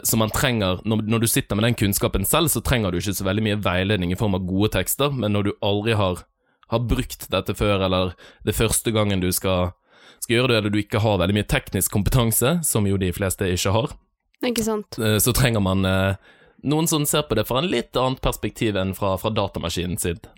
som 0.00 0.02
så 0.02 0.18
man 0.18 0.32
trenger 0.32 0.80
når, 0.88 1.20
du 1.22 1.28
sitter 1.28 1.58
med 1.58 1.66
den 1.66 1.76
kunnskapen 1.78 2.24
selv, 2.26 2.50
så 2.50 2.62
trenger 2.64 2.90
du 2.90 2.98
ikke 2.98 3.14
så 3.14 3.26
veldig 3.26 3.44
mye 3.44 3.60
veiledning 3.62 4.12
i 4.12 4.18
form 4.18 4.34
av 4.38 4.46
gode 4.46 4.72
tekster, 4.76 5.12
men 5.12 5.34
når 5.34 5.48
du 5.48 5.52
aldri 5.62 5.96
har, 5.98 6.24
har 6.72 6.82
brukt 6.88 7.28
dette 7.30 7.54
før, 7.54 7.84
eller 7.86 8.14
det 8.46 8.56
første 8.56 8.94
gangen 8.94 9.22
du 9.22 9.30
skal, 9.34 9.74
skal 10.22 10.36
gjøre 10.38 10.52
det, 10.52 10.56
eller 10.60 10.70
du 10.74 10.78
ikke 10.80 11.00
har 11.02 11.18
veldig 11.20 11.34
mye 11.40 11.48
teknisk 11.50 11.92
kompetanse, 11.92 12.54
som 12.64 12.86
jo 12.86 12.96
de 13.00 13.10
fleste 13.14 13.48
ikke 13.50 13.72
har, 13.74 13.94
Ikke 14.46 14.64
sant? 14.66 14.98
eh, 15.02 15.18
så 15.22 15.34
trenger 15.34 15.62
man 15.64 15.84
eh, 15.88 16.14
noen 16.62 16.86
som 16.90 17.04
ser 17.06 17.26
på 17.26 17.34
det 17.38 17.44
fra 17.48 17.58
en 17.62 17.70
litt 17.70 17.96
annet 17.98 18.22
perspektiv 18.22 18.78
enn 18.78 18.94
fra, 18.98 19.16
fra 19.18 19.30
datamaskinen 19.34 19.98
sitt, 19.98 20.28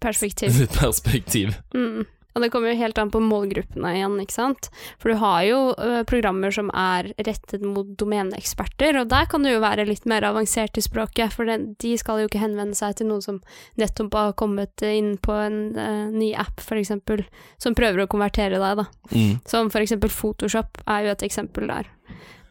Perspektiv. 0.00 0.50
sitt 0.54 0.74
perspektiv. 0.82 1.54
Mm. 1.74 2.04
Og 2.34 2.42
det 2.42 2.50
kommer 2.50 2.72
jo 2.72 2.80
helt 2.80 2.98
an 2.98 3.12
på 3.14 3.20
målgruppene 3.22 3.92
igjen, 3.94 4.16
ikke 4.22 4.34
sant. 4.34 4.68
For 4.98 5.12
du 5.12 5.20
har 5.20 5.44
jo 5.46 5.58
ø, 5.78 6.02
programmer 6.10 6.54
som 6.54 6.70
er 6.74 7.12
rettet 7.14 7.62
mot 7.62 7.92
domeneeksperter, 8.00 8.98
og 8.98 9.12
der 9.12 9.28
kan 9.30 9.46
du 9.46 9.52
jo 9.52 9.62
være 9.62 9.86
litt 9.86 10.06
mer 10.10 10.26
avansert 10.26 10.78
i 10.80 10.84
språket, 10.84 11.34
for 11.36 11.46
det, 11.46 11.60
de 11.82 11.94
skal 12.00 12.22
jo 12.22 12.30
ikke 12.30 12.42
henvende 12.42 12.74
seg 12.78 12.98
til 12.98 13.10
noen 13.12 13.22
som 13.22 13.40
nettopp 13.80 14.18
har 14.18 14.36
kommet 14.40 14.82
inn 14.86 15.14
på 15.22 15.36
en 15.46 15.60
uh, 15.78 16.10
ny 16.10 16.32
app, 16.34 16.58
for 16.58 16.80
eksempel, 16.80 17.22
som 17.62 17.78
prøver 17.78 18.02
å 18.02 18.10
konvertere 18.10 18.58
deg, 18.58 18.82
da. 18.82 18.88
Mm. 19.14 19.38
Som 19.46 19.70
for 19.70 19.84
eksempel 19.84 20.10
Photoshop 20.10 20.82
er 20.90 21.06
jo 21.06 21.14
et 21.14 21.26
eksempel 21.26 21.70
der, 21.70 21.90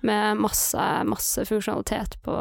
med 0.03 0.39
masse, 0.43 0.83
masse 1.07 1.43
funksjonalitet 1.47 2.17
på 2.23 2.33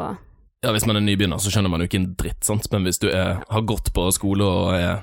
Ja, 0.63 0.71
Hvis 0.71 0.85
man 0.87 0.95
er 0.95 1.03
nybegynner, 1.03 1.39
så 1.43 1.51
skjønner 1.51 1.71
man 1.71 1.83
jo 1.83 1.89
ikke 1.89 1.99
en 1.99 2.13
dritt, 2.19 2.43
sant? 2.47 2.69
men 2.71 2.87
hvis 2.87 3.03
du 3.03 3.09
er, 3.11 3.41
har 3.43 3.65
gått 3.67 3.91
på 3.95 4.07
skole 4.15 4.47
og 4.47 4.75
er, 4.77 5.01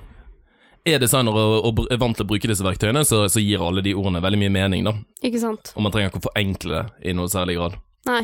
er 0.88 1.00
designer 1.03 1.37
og, 1.37 1.55
og 1.69 1.85
er 1.93 2.00
vant 2.00 2.17
til 2.17 2.27
å 2.27 2.31
bruke 2.31 2.50
disse 2.50 2.65
verktøyene, 2.65 3.05
så, 3.06 3.25
så 3.32 3.43
gir 3.43 3.62
alle 3.65 3.85
de 3.85 3.94
ordene 3.97 4.23
veldig 4.25 4.41
mye 4.44 4.55
mening, 4.55 4.88
da. 4.88 4.97
Ikke 5.27 5.43
sant? 5.43 5.73
Og 5.77 5.85
man 5.85 5.94
trenger 5.94 6.12
ikke 6.12 6.23
å 6.23 6.29
forenkle 6.31 6.77
det 6.77 7.11
i 7.11 7.17
noe 7.17 7.31
særlig 7.32 7.59
grad. 7.61 7.79
Nei, 8.09 8.23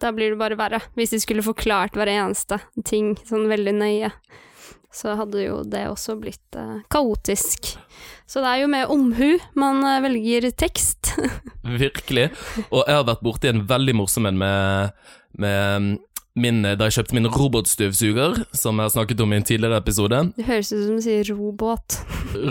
da 0.00 0.12
blir 0.14 0.32
det 0.32 0.40
bare 0.40 0.58
verre. 0.58 0.82
Hvis 0.98 1.14
de 1.14 1.22
skulle 1.22 1.44
forklart 1.46 1.98
hver 1.98 2.10
eneste 2.12 2.60
ting 2.88 3.14
sånn 3.28 3.48
veldig 3.50 3.74
nøye, 3.80 4.12
så 4.94 5.14
hadde 5.18 5.42
jo 5.42 5.60
det 5.68 5.84
også 5.90 6.16
blitt 6.20 6.56
eh, 6.56 6.80
kaotisk. 6.92 7.74
Så 8.28 8.40
det 8.44 8.50
er 8.50 8.62
jo 8.62 8.70
med 8.72 8.92
omhu 8.92 9.36
man 9.58 9.82
eh, 9.84 10.00
velger 10.04 10.48
tekst. 10.56 11.12
Virkelig. 11.84 12.30
Og 12.70 12.84
jeg 12.86 12.96
har 12.96 13.06
vært 13.08 13.24
borti 13.26 13.50
en 13.50 13.66
veldig 13.68 13.96
morsom 14.00 14.30
en 14.30 14.40
med, 14.40 14.96
med 15.36 15.90
min, 16.40 16.62
da 16.64 16.88
jeg 16.88 16.98
kjøpte 16.98 17.18
min 17.18 17.30
robotstøvsuger, 17.34 18.42
som 18.56 18.78
jeg 18.78 18.88
har 18.90 18.94
snakket 18.94 19.22
om 19.24 19.32
i 19.32 19.40
en 19.40 19.48
tidligere 19.48 19.80
episode. 19.82 20.20
Det 20.36 20.46
høres 20.48 20.72
ut 20.74 20.84
som 20.84 20.98
du 20.98 21.04
sier 21.04 21.32
robot. 21.36 22.02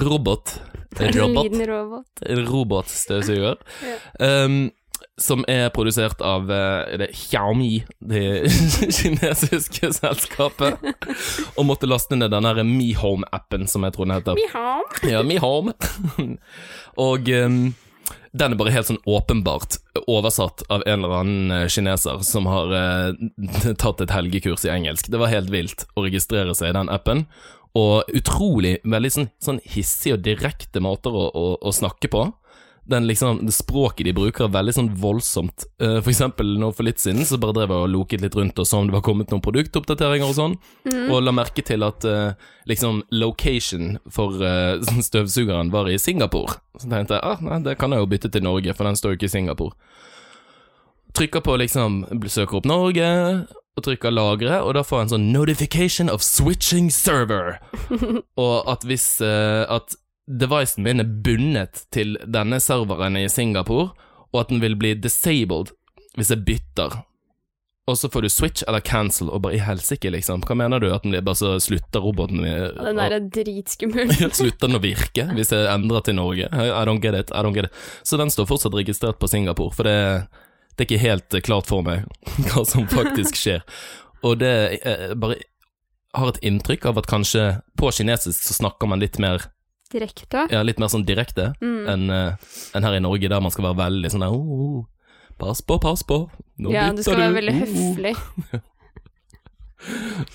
Robot. 0.07 0.57
En 0.98 1.13
Robot. 1.13 2.24
En 2.25 2.39
robotstøvsuger. 2.48 3.60
Ja. 3.86 4.45
Um, 4.48 4.72
som 5.18 5.44
er 5.50 5.69
produsert 5.74 6.22
av 6.22 6.51
eh, 6.54 6.97
det 7.02 7.07
Xiaomi, 7.18 7.81
det 8.00 8.50
kinesiske 8.97 9.90
selskapet. 9.97 10.78
Og 11.57 11.66
måtte 11.66 11.90
laste 11.90 12.18
ned 12.19 12.31
den 12.33 12.45
der 12.45 12.61
Mi 12.68 12.92
Home-appen, 12.97 13.66
som 13.69 13.85
jeg 13.88 13.95
tror 13.95 14.07
den 14.07 14.18
heter. 14.19 14.38
MeHome. 14.38 15.11
Ja, 15.11 15.23
Mi 15.26 15.40
Home. 15.42 15.73
og 17.07 17.30
um, 17.33 17.59
den 18.31 18.54
er 18.54 18.59
bare 18.59 18.73
helt 18.73 18.90
sånn 18.90 19.02
åpenbart 19.09 19.80
oversatt 20.07 20.64
av 20.71 20.83
en 20.85 21.04
eller 21.04 21.21
annen 21.21 21.54
eh, 21.54 21.68
kineser 21.71 22.21
som 22.28 22.47
har 22.49 22.73
eh, 22.76 23.73
tatt 23.83 24.04
et 24.04 24.14
helgekurs 24.14 24.66
i 24.68 24.73
engelsk. 24.73 25.11
Det 25.11 25.21
var 25.21 25.33
helt 25.33 25.52
vilt 25.54 25.87
å 25.95 26.06
registrere 26.06 26.56
seg 26.57 26.71
i 26.71 26.78
den 26.78 26.92
appen. 26.94 27.26
Og 27.78 28.07
utrolig 28.16 28.78
veldig 28.87 29.14
sånn, 29.14 29.30
sånn 29.44 29.61
hissige 29.69 30.18
og 30.18 30.23
direkte 30.26 30.81
måter 30.81 31.14
å, 31.14 31.28
å, 31.30 31.47
å 31.61 31.73
snakke 31.76 32.09
på. 32.14 32.28
Den 32.87 33.07
liksom, 33.09 33.41
det 33.45 33.51
språket 33.56 34.07
de 34.07 34.13
bruker 34.15 34.45
er 34.45 34.53
veldig 34.53 34.73
sånn 34.77 34.89
voldsomt. 35.01 35.65
Uh, 35.81 35.99
for 35.99 36.11
eksempel 36.13 36.53
nå 36.61 36.71
for 36.75 36.87
litt 36.87 37.01
siden 37.03 37.27
så 37.27 37.39
bare 37.41 37.57
drev 37.57 37.73
jeg 37.73 37.87
og 37.87 37.94
loket 37.94 38.23
litt 38.23 38.37
rundt 38.37 38.61
og 38.63 38.69
så 38.69 38.81
om 38.81 38.89
det 38.89 38.95
var 38.95 39.03
kommet 39.06 39.33
noen 39.33 39.44
produktoppdateringer 39.44 40.27
og 40.27 40.37
sånn, 40.37 40.56
og 41.09 41.21
la 41.25 41.33
merke 41.35 41.65
til 41.67 41.83
at 41.87 42.07
uh, 42.07 42.31
liksom 42.69 43.03
location 43.11 43.97
for 44.13 44.39
uh, 44.39 44.79
støvsugeren 45.09 45.73
var 45.75 45.91
i 45.91 45.99
Singapore. 46.01 46.59
Så 46.79 46.89
tenkte 46.91 47.19
jeg 47.19 47.25
ah, 47.27 47.44
nei, 47.44 47.61
det 47.65 47.77
kan 47.81 47.91
jeg 47.91 48.03
jo 48.03 48.11
bytte 48.15 48.31
til 48.33 48.47
Norge, 48.47 48.75
for 48.77 48.87
den 48.87 48.99
står 48.99 49.13
jo 49.15 49.21
ikke 49.21 49.31
i 49.31 49.35
Singapore. 49.35 49.75
Trykker 51.17 51.41
på 51.41 51.56
liksom 51.57 52.03
Søker 52.29 52.59
opp 52.59 52.67
Norge, 52.69 53.07
og 53.77 53.85
trykker 53.85 54.13
lagre, 54.13 54.57
og 54.65 54.73
da 54.73 54.83
får 54.85 54.99
jeg 54.99 55.06
en 55.06 55.13
sånn 55.13 55.29
notification 55.33 56.09
of 56.09 56.25
switching 56.25 56.89
server. 56.94 57.59
og 58.44 58.69
at 58.69 58.85
hvis 58.87 59.19
uh, 59.21 59.69
At 59.69 59.97
devicen 60.28 60.84
min 60.84 61.02
er 61.02 61.10
bundet 61.24 61.86
til 61.96 62.18
denne 62.28 62.60
serveren 62.64 63.18
i 63.19 63.28
Singapore, 63.31 63.94
og 64.34 64.42
at 64.44 64.52
den 64.52 64.62
vil 64.64 64.76
bli 64.80 64.94
disabled 65.00 65.72
hvis 66.18 66.31
jeg 66.34 66.44
bytter. 66.48 67.02
Og 67.88 67.96
så 67.96 68.10
får 68.12 68.26
du 68.26 68.30
switch 68.30 68.64
eller 68.68 68.84
cancel, 68.84 69.30
og 69.31 69.46
bare 69.46 69.56
i 69.56 69.62
helsike, 69.64 70.10
liksom. 70.12 70.42
Hva 70.44 70.57
mener 70.60 70.81
du? 70.84 70.90
At 70.92 71.06
den 71.06 71.16
bare 71.24 71.40
så 71.40 71.54
slutter 71.64 72.04
roboten 72.04 72.42
min 72.44 72.74
den 72.76 73.00
der 73.00 73.16
er 73.16 73.30
dritskummel. 73.31 74.12
Slutter 74.40 74.68
den 74.68 74.80
å 74.80 74.84
virke 74.84 75.30
hvis 75.38 75.54
jeg 75.56 75.69
endrer 75.72 76.04
til 76.04 76.18
Norge? 76.19 76.50
I 76.52 76.84
don't 76.90 77.00
get 77.04 77.16
it, 77.16 77.31
I 77.31 77.46
don't 77.46 77.56
get 77.56 77.69
it. 77.69 77.86
Så 78.04 78.19
den 78.19 78.34
står 78.34 78.50
fortsatt 78.50 78.76
registrert 78.76 79.22
på 79.22 79.30
Singapore, 79.31 79.72
for 79.72 79.88
det, 79.88 80.28
det 80.76 80.84
er 80.84 80.90
ikke 80.90 81.06
helt 81.06 81.40
klart 81.48 81.72
for 81.72 81.86
meg 81.86 82.04
hva 82.50 82.66
som 82.68 82.90
faktisk 82.92 83.40
skjer. 83.46 83.64
Og 84.26 84.42
det 84.44 84.56
eh, 84.81 85.14
bare 85.16 85.40
har 86.18 86.34
et 86.34 86.44
inntrykk 86.50 86.90
av 86.92 87.00
at 87.00 87.07
kanskje 87.07 87.46
på 87.80 87.94
kinesisk 87.94 88.50
så 88.50 88.57
snakker 88.57 88.90
man 88.92 89.00
litt 89.00 89.16
mer 89.22 89.48
Direkte. 89.91 90.47
Ja, 90.51 90.61
litt 90.67 90.79
mer 90.81 90.89
sånn 90.91 91.06
direkte 91.07 91.53
Mm. 91.63 91.87
enn 91.94 92.09
eh, 92.11 92.33
enn 92.75 92.83
her 92.83 92.97
i 92.97 92.99
Norge, 93.03 93.29
der 93.31 93.39
man 93.41 93.51
skal 93.53 93.69
være 93.69 93.77
veldig 93.85 94.11
sånn 94.11 94.25
der 94.25 94.33
oh, 94.35 94.85
Pass 95.37 95.61
på, 95.61 95.77
pass 95.79 96.01
på, 96.03 96.23
nå 96.59 96.71
Ja, 96.73 96.87
du 96.89 96.97
bytter 96.97 97.03
skal 97.06 97.21
være 97.21 97.35
veldig 97.37 97.53
høflig. 97.61 98.13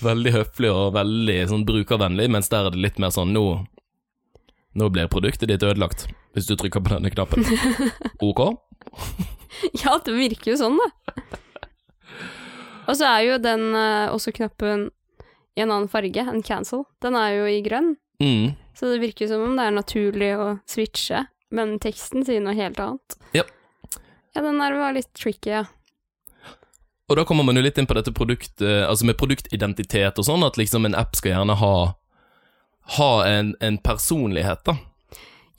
Veldig 0.03 0.31
høflig 0.31 0.69
og 0.71 0.93
veldig 0.95 1.35
sånn 1.51 1.65
brukervennlig, 1.67 2.29
mens 2.31 2.47
der 2.49 2.69
er 2.69 2.73
det 2.73 2.79
litt 2.85 2.99
mer 3.03 3.11
sånn 3.13 3.33
nå 3.35 3.43
Nå 4.79 4.87
blir 4.89 5.09
produktet 5.11 5.51
ditt 5.51 5.61
ødelagt 5.67 6.07
hvis 6.33 6.47
du 6.49 6.55
trykker 6.57 6.81
på 6.81 6.95
denne 6.95 7.11
knappen. 7.13 7.43
Ok? 8.25 8.39
Ja, 9.83 9.99
det 10.01 10.15
virker 10.17 10.53
jo 10.53 10.57
sånn, 10.57 10.79
da. 10.79 10.87
Og 12.89 12.95
så 12.97 13.05
er 13.05 13.19
jo 13.27 13.35
den 13.43 13.67
eh, 13.77 14.07
også 14.09 14.33
knappen 14.33 14.87
i 15.53 15.61
en 15.61 15.69
annen 15.69 15.91
farge 15.91 16.23
enn 16.25 16.41
cancel. 16.41 16.87
Den 17.05 17.13
er 17.19 17.35
jo 17.37 17.45
i 17.51 17.59
grønn, 17.67 17.93
Mm. 18.23 18.55
Så 18.73 18.89
det 18.91 19.01
virker 19.03 19.27
som 19.29 19.43
om 19.45 19.55
det 19.57 19.67
er 19.69 19.75
naturlig 19.75 20.31
å 20.37 20.47
switche, 20.69 21.25
men 21.53 21.77
teksten 21.83 22.25
sier 22.25 22.41
noe 22.43 22.55
helt 22.57 22.79
annet. 22.81 23.17
Ja. 23.37 23.43
Ja, 24.33 24.41
den 24.41 24.57
der 24.57 24.73
var 24.79 24.95
litt 24.95 25.11
tricky, 25.13 25.51
ja. 25.53 25.65
Og 27.11 27.17
da 27.19 27.25
kommer 27.27 27.45
man 27.45 27.59
jo 27.59 27.61
litt 27.61 27.77
inn 27.77 27.85
på 27.85 27.93
dette 27.97 28.13
produkt, 28.15 28.61
eh, 28.63 28.81
altså 28.87 29.05
med 29.05 29.17
produktidentitet 29.19 30.17
og 30.17 30.25
sånn, 30.25 30.45
at 30.47 30.57
liksom 30.57 30.87
en 30.87 30.95
app 30.97 31.13
skal 31.19 31.35
gjerne 31.35 31.57
ha, 31.59 31.75
ha 32.97 33.11
en, 33.27 33.53
en 33.61 33.77
personlighet, 33.83 34.63
da. 34.65 34.77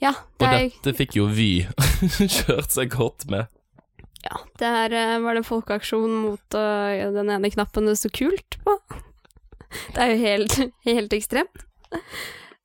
Ja, 0.03 0.11
Og 0.35 0.43
det 0.43 0.47
er, 0.51 0.65
dette 0.73 0.91
fikk 0.97 1.15
jo 1.15 1.29
Vy 1.31 1.63
kjørt 2.35 2.73
seg 2.75 2.91
godt 2.91 3.29
med. 3.31 3.47
ja, 4.25 4.41
det 4.59 4.71
her 4.73 4.95
var 5.23 5.37
det 5.37 5.45
folkeaksjon 5.47 6.17
mot 6.25 6.57
uh, 6.57 7.13
den 7.15 7.31
ene 7.31 7.51
knappen 7.53 7.87
det 7.87 7.95
sto 8.01 8.11
kult 8.11 8.59
på. 8.65 8.75
Det 9.95 9.99
er 9.99 10.11
jo 10.11 10.19
helt, 10.21 10.53
helt 10.85 11.13
ekstremt. 11.15 11.63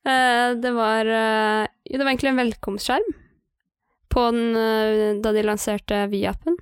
Eh, 0.05 0.55
det 0.57 0.71
var 0.73 1.05
eh, 1.05 1.67
det 1.85 2.01
var 2.01 2.09
egentlig 2.09 2.31
en 2.31 2.41
velkomstskjerm 2.41 3.11
på 4.09 4.23
den 4.33 4.55
eh, 4.57 5.21
da 5.21 5.31
de 5.35 5.43
lanserte 5.45 6.07
Vy-appen. 6.09 6.57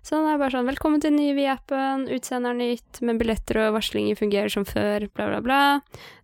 Så 0.00 0.16
den 0.16 0.30
er 0.30 0.40
bare 0.40 0.54
sånn 0.54 0.64
'Velkommen 0.64 1.02
til 1.02 1.12
den 1.12 1.20
nye 1.20 1.36
Vy-appen. 1.36 2.08
Utseendet 2.08 2.54
er 2.54 2.56
nytt, 2.56 3.02
men 3.04 3.20
billetter 3.20 3.60
og 3.66 3.74
varslinger 3.76 4.16
fungerer 4.16 4.48
som 4.48 4.64
før', 4.64 5.10
bla, 5.12 5.28
bla, 5.28 5.40
bla. 5.44 5.60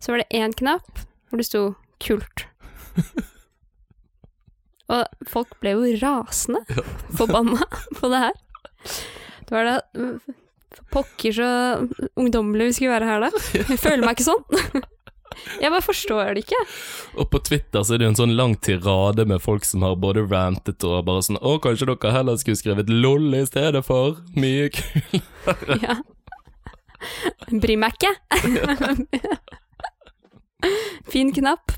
Så 0.00 0.12
var 0.12 0.24
det 0.24 0.32
én 0.32 0.56
knapp 0.56 1.04
hvor 1.28 1.42
det 1.42 1.48
sto 1.50 1.76
'kult'. 2.00 2.46
Og 4.86 5.04
folk 5.26 5.60
ble 5.60 5.74
jo 5.74 5.98
rasende 6.00 6.62
forbanna 7.18 7.66
på 7.98 8.08
det 8.08 8.22
her. 8.22 8.36
Det 9.44 9.52
var 9.52 9.64
da 9.66 9.80
pokker 10.92 11.32
så 11.32 11.48
ungdommelig 12.16 12.70
vi 12.70 12.76
skulle 12.78 12.94
være 12.96 13.10
her 13.10 13.26
da. 13.26 13.30
Jeg 13.74 13.82
føler 13.82 14.06
meg 14.06 14.16
ikke 14.16 14.30
sånn. 14.30 14.86
Jeg 15.60 15.70
bare 15.72 15.84
forstår 15.84 16.34
det 16.36 16.44
ikke. 16.46 16.58
Og 17.20 17.28
på 17.32 17.40
Twitter 17.44 17.84
så 17.84 17.94
er 17.94 18.00
det 18.00 18.06
jo 18.06 18.12
en 18.14 18.18
sånn 18.22 18.36
lang 18.38 18.56
tirade 18.62 19.26
med 19.28 19.42
folk 19.44 19.66
som 19.68 19.84
har 19.86 19.98
både 20.00 20.24
rantet 20.30 20.84
og 20.86 21.04
bare 21.08 21.24
sånn 21.26 21.40
Å, 21.40 21.56
kanskje 21.62 21.90
dere 21.92 22.14
heller 22.14 22.38
skulle 22.40 22.60
skrevet 22.60 22.90
LOL 22.92 23.34
i 23.36 23.44
stedet 23.48 23.84
for? 23.86 24.20
Mye 24.38 24.70
kulere. 24.74 25.80
Ja. 25.82 25.98
Bryr 27.52 27.78
meg 27.78 27.96
ikke. 27.98 28.14
Fin 31.12 31.30
knapp. 31.36 31.74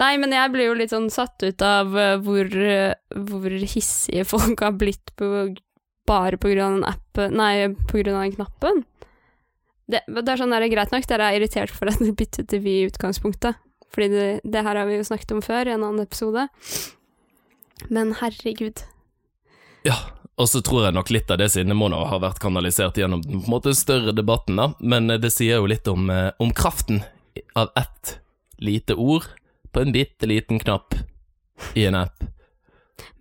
Nei, 0.00 0.14
men 0.22 0.32
jeg 0.32 0.52
blir 0.54 0.70
jo 0.70 0.78
litt 0.78 0.92
sånn 0.94 1.10
satt 1.12 1.42
ut 1.44 1.64
av 1.66 1.96
eh, 1.98 2.16
hvor, 2.24 2.48
eh, 2.48 2.94
hvor 3.28 3.56
hissige 3.60 4.24
folk 4.28 4.62
har 4.64 4.76
blitt 4.78 5.12
på, 5.18 5.26
bare 6.08 6.38
på 6.40 6.52
grunn 6.52 6.64
av 6.64 6.78
den 6.78 6.88
appen 6.88 7.36
Nei, 7.38 7.68
på 7.90 8.00
grunn 8.00 8.16
av 8.16 8.24
den 8.26 8.36
knappen. 8.38 8.84
Det, 9.90 10.00
det 10.08 10.24
er 10.24 10.40
sånn 10.40 10.54
der, 10.54 10.64
greit 10.72 10.92
nok, 10.94 11.06
dere 11.10 11.28
er 11.28 11.38
irritert 11.38 11.72
for 11.74 11.90
at 11.90 12.00
det 12.04 12.14
byttet 12.16 12.50
til 12.52 12.64
vi 12.64 12.80
i 12.80 12.88
utgangspunktet. 12.88 13.60
Fordi 13.94 14.10
det, 14.10 14.26
det 14.42 14.64
her 14.66 14.80
har 14.80 14.88
vi 14.88 14.98
jo 14.98 15.06
snakket 15.06 15.36
om 15.36 15.44
før 15.44 15.70
i 15.70 15.74
en 15.76 15.84
annen 15.84 16.02
episode. 16.02 16.48
Men 17.92 18.14
herregud. 18.18 18.82
Ja, 19.86 19.96
og 20.40 20.48
så 20.50 20.62
tror 20.64 20.86
jeg 20.86 20.96
nok 20.96 21.12
litt 21.14 21.30
av 21.30 21.38
det 21.38 21.50
sinnet 21.54 21.78
må 21.78 21.90
nå 21.92 22.00
ha 22.10 22.18
vært 22.22 22.40
kanalisert 22.42 22.98
gjennom 22.98 23.22
den 23.22 23.42
på 23.42 23.46
en 23.46 23.54
måte 23.54 23.74
større 23.78 24.14
debatten, 24.16 24.58
da. 24.58 24.72
Men 24.80 25.10
eh, 25.12 25.20
det 25.22 25.30
sier 25.34 25.60
jo 25.62 25.70
litt 25.70 25.86
om, 25.90 26.08
eh, 26.10 26.30
om 26.42 26.50
kraften 26.56 27.04
av 27.58 27.70
ett 27.78 28.18
lite 28.58 28.96
ord 28.98 29.28
på 29.74 29.82
en 29.82 29.94
bitte 29.94 30.26
liten 30.30 30.58
knapp 30.62 30.96
i 31.78 31.86
en 31.86 31.98
app. 31.98 32.24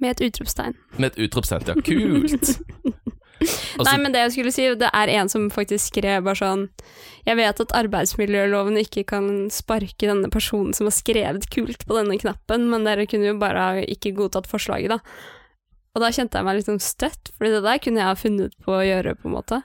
Med 0.02 0.16
et 0.16 0.22
utropstegn. 0.30 0.78
Med 0.98 1.12
et 1.12 1.22
utropstegn. 1.28 1.70
Ja, 1.70 1.76
kult! 1.86 2.58
Altså, 3.78 3.90
Nei, 3.90 3.98
men 4.02 4.14
det 4.14 4.22
jeg 4.22 4.34
skulle 4.36 4.54
si, 4.56 4.66
det 4.80 4.90
er 4.94 5.12
en 5.16 5.30
som 5.32 5.48
faktisk 5.54 5.92
skrev 5.92 6.26
bare 6.26 6.40
sånn 6.40 6.66
Jeg 7.28 7.40
vet 7.40 7.62
at 7.64 7.76
arbeidsmiljøloven 7.78 8.78
ikke 8.84 9.06
kan 9.10 9.30
sparke 9.54 10.10
denne 10.10 10.30
personen 10.34 10.76
som 10.78 10.90
har 10.90 10.96
skrevet 10.96 11.48
kult 11.54 11.86
på 11.88 11.98
denne 11.98 12.20
knappen, 12.22 12.68
men 12.72 12.86
dere 12.88 13.08
kunne 13.10 13.32
jo 13.32 13.40
bare 13.42 13.86
ikke 13.88 14.14
godtatt 14.18 14.50
forslaget, 14.52 14.98
da. 14.98 15.00
Og 15.94 16.02
da 16.02 16.10
kjente 16.14 16.40
jeg 16.40 16.48
meg 16.48 16.58
litt 16.58 16.70
sånn 16.70 16.82
støtt, 16.82 17.32
fordi 17.38 17.52
det 17.54 17.66
der 17.66 17.82
kunne 17.82 18.02
jeg 18.02 18.10
ha 18.10 18.18
funnet 18.18 18.56
på 18.66 18.74
å 18.74 18.86
gjøre, 18.86 19.14
på 19.20 19.30
en 19.30 19.36
måte. 19.36 19.60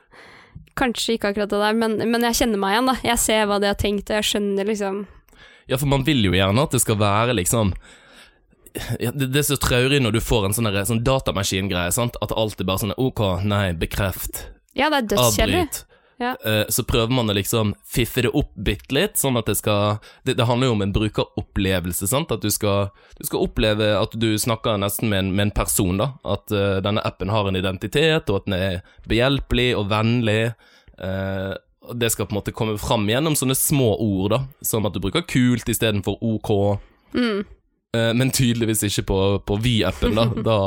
Kanskje 0.78 1.16
ikke 1.16 1.32
akkurat 1.32 1.50
det 1.50 1.61
der, 1.62 1.78
men, 1.78 1.97
men 2.12 2.26
jeg 2.28 2.42
kjenner 2.42 2.61
meg 2.61 2.76
igjen, 2.76 2.90
da. 2.92 2.97
Jeg 3.08 3.23
ser 3.23 3.47
hva 3.49 3.56
de 3.62 3.70
har 3.70 3.78
tenkt, 3.80 4.12
og 4.12 4.20
jeg 4.20 4.28
skjønner 4.32 4.68
liksom 4.68 5.06
Ja, 5.68 5.76
for 5.76 5.88
man 5.90 6.04
vil 6.06 6.20
jo 6.25 6.37
gjerne 6.37 6.64
at 6.68 6.76
det 6.76 6.82
skal 6.85 7.00
være 7.00 7.37
liksom 7.40 7.73
ja, 9.04 9.12
det, 9.12 9.30
det 9.34 9.42
er 9.42 9.48
så 9.50 9.58
traurig 9.60 10.00
når 10.02 10.18
du 10.18 10.22
får 10.25 10.48
en 10.48 10.56
sånn, 10.56 10.70
sånn 10.90 11.04
datamaskingreie, 11.06 11.92
at 11.92 12.34
alt 12.34 12.60
er 12.60 12.68
bare 12.68 12.84
sånn 12.84 12.96
ok, 12.96 13.25
nei, 13.48 13.72
bekreft, 13.78 14.48
Ja, 14.78 14.90
det 14.92 15.02
er 15.02 15.14
dødskjedelig. 15.14 15.84
Ja. 16.18 16.37
Eh, 16.44 16.64
så 16.68 16.82
prøver 16.82 17.14
man 17.14 17.30
å 17.30 17.34
liksom 17.37 17.76
fiffe 17.87 18.25
det 18.26 18.32
opp 18.34 18.50
bitte 18.58 18.90
litt, 18.94 19.14
sånn 19.20 19.38
at 19.38 19.46
det 19.46 19.54
skal 19.60 20.00
Det, 20.26 20.34
det 20.34 20.48
handler 20.48 20.66
jo 20.66 20.75
om 20.75 20.82
en 20.82 20.94
brukeropplevelse, 20.94 22.08
sant? 22.10 22.32
At 22.34 22.42
du 22.42 22.50
skal, 22.50 22.90
du 23.18 23.22
skal 23.26 23.46
oppleve 23.46 23.92
at 23.94 24.16
du 24.18 24.32
snakker 24.38 24.80
nesten 24.82 25.12
med 25.12 25.22
en, 25.22 25.30
med 25.37 25.48
en 25.48 25.54
person, 25.54 25.94
da. 26.00 26.10
At 26.26 26.50
uh, 26.50 26.80
denne 26.82 27.04
appen 27.06 27.30
har 27.30 27.46
en 27.46 27.58
identitet, 27.58 28.30
og 28.30 28.40
at 28.40 28.50
den 28.50 28.58
er 28.58 28.80
behjelpelig 29.06 29.70
og 29.78 29.92
vennlig. 29.92 30.40
Uh, 30.98 31.54
det 31.94 32.10
skal 32.10 32.26
på 32.26 32.34
en 32.34 32.40
måte 32.40 32.56
komme 32.56 32.75
fram 32.82 33.06
gjennom 33.08 33.38
sånne 33.38 33.54
små 33.54 33.94
ord, 34.02 34.34
da. 34.34 34.40
Som 34.66 34.90
at 34.90 34.98
du 34.98 35.02
bruker 35.04 35.22
kult 35.22 35.70
istedenfor 35.70 36.18
OK. 36.18 36.50
Mm. 37.14 37.46
Eh, 37.97 38.11
men 38.14 38.30
tydeligvis 38.30 38.83
ikke 38.85 39.02
på, 39.09 39.18
på 39.49 39.57
Vi-appen, 39.64 40.16
da. 40.18 40.26
Da, 40.49 40.59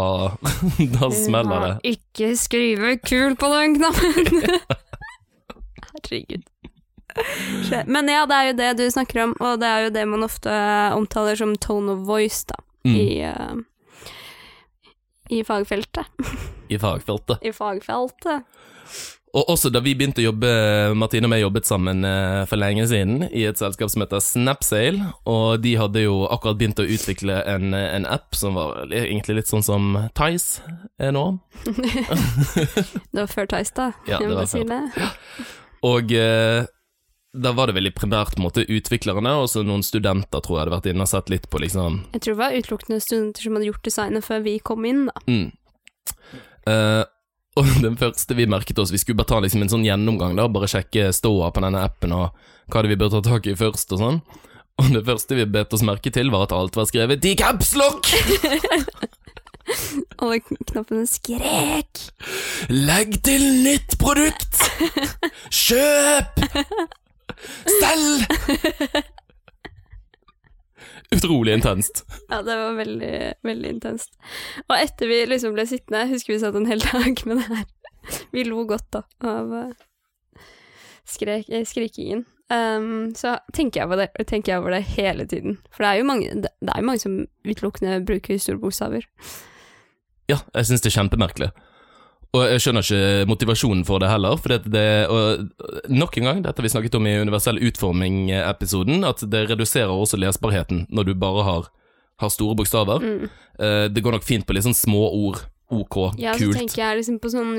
da 0.98 1.10
smeller 1.14 1.66
det. 1.68 1.74
Ikke 1.94 2.32
skrive 2.40 2.96
kul 3.06 3.36
på 3.38 3.52
den 3.54 3.78
knappen! 3.78 4.42
Herregud. 5.92 6.48
Men 7.92 8.08
ja, 8.08 8.24
det 8.26 8.36
er 8.38 8.46
jo 8.48 8.54
det 8.58 8.70
du 8.80 8.86
snakker 8.94 9.26
om, 9.26 9.34
og 9.44 9.60
det 9.62 9.68
er 9.68 9.86
jo 9.86 9.94
det 9.94 10.06
man 10.08 10.24
ofte 10.24 10.54
omtaler 10.96 11.36
som 11.36 11.58
tone 11.60 11.98
of 11.98 12.06
voice, 12.08 12.46
da, 12.50 12.56
Mm, 12.82 12.96
i, 12.98 13.22
uh, 13.30 13.58
i 15.30 15.44
fagfeltet. 15.46 16.08
I 16.74 16.80
fagfeltet. 16.82 17.44
I 17.46 17.52
fagfeltet. 17.54 18.48
Og 19.32 19.48
også 19.54 19.70
da 19.72 19.80
vi 19.84 19.94
begynte 19.96 20.20
å 20.20 20.26
jobbe, 20.26 20.50
Martine 21.00 21.30
og 21.30 21.36
jeg 21.38 21.46
jobbet 21.46 21.70
sammen 21.70 22.04
eh, 22.08 22.42
for 22.50 22.60
lenge 22.60 22.84
siden 22.92 23.30
i 23.30 23.46
et 23.48 23.62
selskap 23.62 23.92
som 23.94 24.04
heter 24.04 24.20
Snapsail, 24.24 25.00
og 25.30 25.62
de 25.64 25.78
hadde 25.80 26.04
jo 26.04 26.26
akkurat 26.28 26.60
begynt 26.60 26.82
å 26.84 26.88
utvikle 26.88 27.38
en, 27.48 27.72
en 27.78 28.08
app 28.12 28.36
som 28.36 28.60
var 28.60 28.92
egentlig 28.92 29.40
litt 29.40 29.52
sånn 29.52 29.64
som 29.64 29.96
Tice 30.18 30.66
er 31.00 31.16
nå. 31.16 31.26
Det 33.14 33.24
var 33.24 33.32
før 33.32 33.48
Tice, 33.56 33.76
da. 33.78 33.88
Ja, 34.10 34.20
det 34.20 34.36
var 34.36 34.52
si 34.52 34.66
før. 34.66 34.70
det. 34.74 35.08
Og 35.88 36.12
eh, 36.18 36.68
da 37.32 37.54
var 37.56 37.72
det 37.72 37.78
veldig 37.78 37.94
primært 37.96 38.36
på 38.36 38.42
en 38.42 38.48
måte 38.50 38.68
utviklerne, 38.68 39.38
og 39.40 39.48
så 39.52 39.64
noen 39.64 39.86
studenter 39.86 40.44
tror 40.44 40.58
jeg 40.58 40.66
hadde 40.66 40.76
vært 40.76 40.92
inne 40.92 41.08
og 41.08 41.12
sett 41.14 41.32
litt 41.32 41.48
på 41.48 41.62
liksom 41.64 42.02
Jeg 42.12 42.26
tror 42.26 42.36
det 42.36 42.42
var 42.44 42.60
utelukkende 42.60 43.00
studenter 43.04 43.48
som 43.48 43.56
hadde 43.56 43.72
gjort 43.72 43.88
designet 43.88 44.28
før 44.28 44.44
vi 44.44 44.60
kom 44.60 44.88
inn, 44.90 45.06
da. 45.08 45.24
Mm. 45.32 45.48
Eh, 46.68 47.04
og 47.60 47.68
den 47.86 47.98
første 48.00 48.36
vi 48.38 48.46
merket 48.50 48.80
oss 48.80 48.92
Vi 48.94 49.00
skulle 49.02 49.20
bare 49.20 49.32
ta 49.34 49.40
liksom 49.44 49.66
en 49.66 49.72
sånn 49.74 49.84
gjennomgang, 49.88 50.38
da 50.40 50.46
bare 50.52 50.70
sjekke 50.72 51.10
ståa 51.16 51.50
på 51.52 51.64
denne 51.66 51.82
appen 51.84 52.14
og 52.16 52.32
hva 52.72 52.84
det 52.86 52.94
vi 52.94 53.00
bør 53.02 53.10
ta 53.18 53.22
tak 53.26 53.50
i 53.52 53.56
først 53.60 53.92
og 53.98 54.00
sånn. 54.00 54.20
Og 54.80 54.92
det 54.96 55.02
første 55.06 55.36
vi 55.36 55.44
bet 55.52 55.74
oss 55.76 55.84
merke 55.84 56.12
til, 56.16 56.30
var 56.32 56.46
at 56.48 56.54
alt 56.56 56.78
var 56.80 56.88
skrevet 56.88 57.26
i 57.28 57.34
capslock! 57.38 58.08
Alle 60.24 60.40
kn- 60.46 60.62
knappene 60.72 61.04
skrek! 61.10 62.06
Legg 62.72 63.18
til 63.28 63.44
nytt 63.66 63.98
produkt! 64.02 64.64
Kjøp! 65.62 66.40
Selg! 67.82 68.24
Utrolig 71.16 71.54
intenst. 71.54 72.06
Ja, 72.30 72.42
det 72.42 72.56
var 72.56 72.78
veldig, 72.78 73.16
veldig 73.44 73.70
intenst. 73.76 74.14
Og 74.68 74.76
etter 74.78 75.10
vi 75.12 75.22
liksom 75.28 75.56
ble 75.58 75.66
sittende, 75.68 76.06
husker 76.12 76.34
vi 76.34 76.42
satt 76.44 76.56
en 76.56 76.70
hel 76.70 76.84
dag 76.92 77.24
med 77.28 77.42
det 77.42 77.48
her. 77.50 77.66
Vi 78.32 78.46
lo 78.48 78.64
godt 78.70 78.88
da, 78.96 79.04
av 79.28 79.52
eh, 79.58 80.46
skrek, 81.08 81.50
eh, 81.52 81.68
skrikingen. 81.68 82.24
Um, 82.52 83.14
så 83.16 83.38
tenker 83.56 83.84
jeg, 83.84 84.00
det, 84.00 84.26
tenker 84.28 84.54
jeg 84.54 84.64
over 84.64 84.76
det 84.76 84.82
hele 84.98 85.28
tiden. 85.28 85.60
For 85.72 85.84
det 85.84 85.92
er 85.92 86.02
jo 86.02 86.08
mange, 86.08 86.32
det, 86.44 86.52
det 86.60 86.74
er 86.76 86.88
mange 86.88 87.04
som 87.04 87.20
utelukkende 87.48 88.02
bruker 88.08 88.40
store 88.42 88.60
bokstaver. 88.60 89.06
Ja, 90.32 90.42
jeg 90.56 90.68
syns 90.68 90.84
det 90.84 90.92
er 90.92 90.98
kjempemerkelig. 90.98 91.52
Og 92.32 92.46
jeg 92.48 92.62
skjønner 92.64 92.86
ikke 92.86 93.28
motivasjonen 93.28 93.84
for 93.84 94.00
det 94.00 94.08
heller. 94.08 94.38
For 94.40 94.54
det, 94.54 94.72
det, 94.72 94.86
og 95.12 95.92
nok 95.92 96.16
en 96.18 96.30
gang, 96.30 96.42
dette 96.46 96.62
har 96.62 96.64
vi 96.64 96.72
snakket 96.72 96.96
om 96.96 97.10
i 97.10 97.18
universell 97.20 97.60
utforming-episoden, 97.60 99.04
at 99.04 99.24
det 99.28 99.50
reduserer 99.50 99.92
også 99.92 100.20
lesbarheten 100.22 100.86
når 100.90 101.12
du 101.12 101.16
bare 101.20 101.44
har 101.48 101.72
har 102.22 102.30
store 102.30 102.56
bokstaver. 102.56 103.02
Mm. 103.02 103.30
Uh, 103.58 103.88
det 103.90 104.04
går 104.04 104.18
nok 104.18 104.26
fint 104.28 104.46
på 104.46 104.56
litt 104.56 104.68
sånn 104.68 104.78
små 104.78 105.08
ord. 105.10 105.42
OK, 105.72 105.96
Ja, 106.20 106.34
så 106.36 106.50
kult. 106.50 106.58
tenker 106.60 106.82
jeg 106.82 106.98
liksom 107.00 107.18
på 107.24 107.30
sånn 107.32 107.52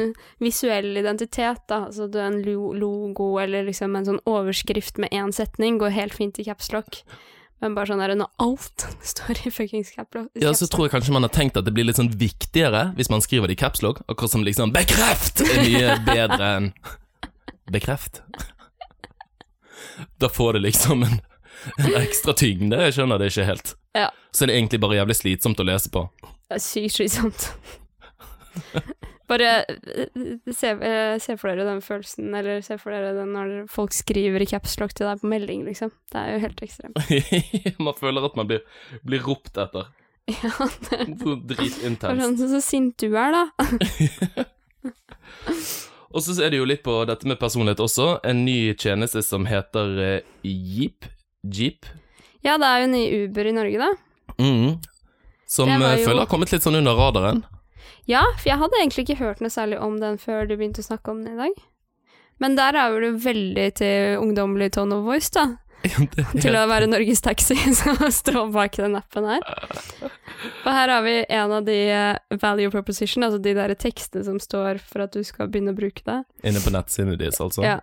visuell 0.43 0.91
identitet, 1.01 1.63
da. 1.71 1.87
Altså 1.87 2.11
du 2.13 2.19
en 2.21 2.43
logo 2.45 3.39
eller 3.41 3.65
liksom 3.65 3.97
en 3.97 4.05
sånn 4.05 4.19
overskrift 4.29 5.01
med 5.01 5.09
én 5.17 5.33
setning 5.33 5.79
går 5.81 5.95
helt 5.97 6.13
fint 6.19 6.37
i 6.37 6.45
capslock. 6.45 7.01
Men 7.63 7.77
bare 7.77 7.93
sånn 7.93 8.01
der 8.03 8.15
når 8.19 8.31
alt 8.43 8.87
står 9.13 9.45
i 9.47 9.53
fuckings 9.55 9.93
capslock 9.95 10.31
Ja, 10.43 10.51
så 10.59 10.67
tror 10.71 10.89
jeg 10.89 10.97
kanskje 10.97 11.15
man 11.15 11.27
har 11.27 11.33
tenkt 11.35 11.59
at 11.61 11.67
det 11.69 11.75
blir 11.77 11.87
litt 11.87 12.01
sånn 12.01 12.11
viktigere 12.11 12.89
hvis 12.99 13.11
man 13.13 13.23
skriver 13.25 13.51
det 13.51 13.57
i 13.57 13.61
capslock, 13.63 14.03
akkurat 14.09 14.35
som 14.35 14.47
liksom 14.47 14.75
'bekreft' 14.75 15.45
er 15.47 15.63
mye 15.63 15.95
bedre 16.11 16.49
enn 16.57 16.73
'bekreft'. 17.71 18.23
Da 20.19 20.29
får 20.29 20.59
det 20.59 20.65
liksom 20.67 21.05
en, 21.07 21.21
en 21.79 21.95
ekstra 22.01 22.35
tyngde, 22.35 22.81
jeg 22.89 22.97
skjønner 22.99 23.23
det 23.23 23.31
ikke 23.31 23.47
helt. 23.47 23.75
Ja. 23.95 24.09
Så 24.33 24.47
det 24.47 24.55
er 24.55 24.59
egentlig 24.63 24.81
bare 24.83 24.99
jævlig 24.99 25.17
slitsomt 25.21 25.61
å 25.63 25.67
lese 25.69 25.93
på. 25.93 26.07
Det 26.49 26.59
er 26.59 26.65
sykt 26.65 26.97
slitsomt. 26.97 27.51
Bare 29.31 29.49
eh, 29.69 30.07
se, 30.53 30.73
eh, 30.75 31.17
se 31.23 31.37
for 31.39 31.49
dere 31.53 31.65
den 31.69 31.81
følelsen, 31.85 32.33
eller 32.35 32.61
se 32.67 32.77
for 32.81 32.91
dere 32.95 33.13
den 33.17 33.31
når 33.37 33.53
folk 33.71 33.95
skriver 33.95 34.43
i 34.43 34.49
capslock 34.51 34.93
til 34.99 35.07
deg 35.09 35.21
på 35.23 35.31
melding, 35.31 35.63
liksom. 35.69 35.93
Det 36.13 36.19
er 36.21 36.35
jo 36.35 36.43
helt 36.47 36.63
ekstremt. 36.67 36.99
man 37.87 37.95
føler 37.99 38.27
at 38.29 38.37
man 38.37 38.51
blir, 38.51 38.63
blir 39.07 39.23
ropt 39.29 39.57
etter. 39.63 39.91
Ja, 40.33 40.53
det 40.87 40.97
er 41.01 41.09
Så 41.19 41.33
Dritintenst. 41.51 42.23
sånn 42.39 42.51
så 42.53 42.61
sint 42.63 42.95
du 43.03 43.09
er, 43.19 43.35
da. 43.35 44.45
Og 46.13 46.21
så 46.23 46.35
er 46.45 46.53
det 46.53 46.59
jo 46.61 46.67
litt 46.69 46.83
på 46.85 46.93
dette 47.09 47.27
med 47.29 47.39
personlighet 47.41 47.81
også. 47.83 48.19
En 48.29 48.45
ny 48.45 48.75
tjeneste 48.79 49.23
som 49.25 49.47
heter 49.49 49.95
eh, 50.05 50.19
Jeep. 50.45 51.07
Jeep. 51.43 51.89
Ja, 52.45 52.59
det 52.61 52.69
er 52.69 52.83
jo 52.85 52.91
ny 52.93 53.03
Uber 53.25 53.49
i 53.49 53.55
Norge, 53.57 53.79
da. 53.81 53.89
Mm. 54.43 54.77
Som 55.49 55.71
jo- 55.73 55.81
føler 56.05 56.21
har 56.25 56.29
kommet 56.31 56.53
litt 56.53 56.65
sånn 56.67 56.77
under 56.83 56.95
radaren. 56.99 57.43
Ja, 58.11 58.25
for 58.39 58.51
jeg 58.51 58.61
hadde 58.61 58.81
egentlig 58.81 59.07
ikke 59.07 59.21
hørt 59.23 59.43
noe 59.43 59.53
særlig 59.53 59.79
om 59.83 59.99
den 60.03 60.19
før 60.19 60.47
du 60.49 60.57
begynte 60.57 60.83
å 60.83 60.89
snakke 60.89 61.13
om 61.13 61.23
den 61.25 61.37
i 61.37 61.45
dag. 61.47 61.61
Men 62.43 62.57
der 62.59 62.75
er 62.75 62.97
du 62.99 63.19
veldig 63.23 63.67
til 63.79 64.19
ungdommelig 64.19 64.73
tone 64.75 64.99
of 64.99 65.07
voice, 65.07 65.31
da. 65.35 65.53
Er 65.83 66.39
Til 66.39 66.55
å 66.55 66.63
være 66.71 66.87
Norges 66.87 67.23
Taxi 67.25 67.57
som 67.81 67.99
står 68.15 68.53
bak 68.55 68.79
den 68.79 68.95
appen 68.99 69.27
her. 69.27 69.43
Og 70.65 70.71
her 70.71 70.91
har 70.91 71.03
vi 71.07 71.17
en 71.27 71.55
av 71.59 71.67
de 71.67 71.79
eh, 71.91 72.39
value 72.43 72.71
proposition, 72.71 73.23
altså 73.27 73.39
de 73.43 73.55
der 73.59 73.75
tekstene 73.79 74.25
som 74.27 74.39
står 74.43 74.81
for 74.83 75.05
at 75.07 75.15
du 75.15 75.23
skal 75.27 75.51
begynne 75.51 75.75
å 75.75 75.79
bruke 75.79 76.03
det. 76.07 76.23
Inne 76.47 76.63
på 76.63 76.73
nettsidene 76.75 77.19
deres, 77.19 77.41
altså. 77.43 77.67
Ja. 77.67 77.79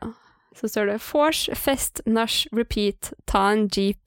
Så 0.59 0.67
står 0.67 0.89
det 0.89 0.97
'Force, 0.99 1.55
fest, 1.55 2.01
nach, 2.05 2.47
repeat, 2.51 3.13
ta 3.27 3.51
en 3.51 3.69
jeep. 3.71 4.01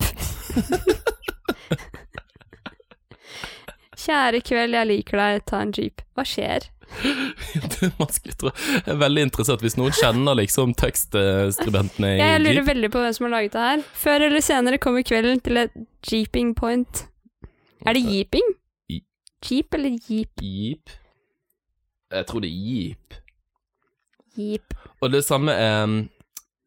Kjære 4.02 4.40
kveld, 4.46 4.74
jeg 4.74 4.88
liker 4.90 5.20
deg, 5.20 5.42
ta 5.46 5.60
en 5.62 5.72
jeep. 5.76 6.02
Hva 6.16 6.24
skjer? 6.26 6.68
Det 7.72 7.88
man 7.98 8.10
skulle 8.12 8.34
tro. 8.36 8.50
Jeg 8.74 8.90
er 8.92 8.98
veldig 9.00 9.22
interessert 9.28 9.62
hvis 9.64 9.78
noen 9.80 9.94
kjenner 9.96 10.36
liksom 10.36 10.74
tekstskribentene 10.76 12.10
i 12.10 12.18
Jeg 12.20 12.42
lurer 12.42 12.58
Jeep. 12.58 12.66
veldig 12.68 12.90
på 12.92 13.04
hvem 13.04 13.14
som 13.16 13.26
har 13.28 13.34
laget 13.38 13.54
det 13.56 13.62
her. 13.68 13.84
Før 14.02 14.26
eller 14.28 14.44
senere 14.44 14.80
kommer 14.82 15.06
kvelden 15.06 15.40
til 15.46 15.62
et 15.62 15.78
jeeping 16.10 16.52
point. 16.58 17.04
Er 17.86 17.96
det 17.96 18.02
jeeping? 18.04 18.50
Jeep 19.42 19.74
eller 19.74 19.96
jeep? 20.10 20.42
Jeep. 20.44 20.92
Jeg 22.12 22.26
tror 22.28 22.44
det 22.44 22.50
er 22.52 22.58
Jeep. 22.68 23.14
Jeep. 24.36 24.74
Og 25.00 25.10
det 25.12 25.24
samme 25.24 25.52
er 25.56 25.96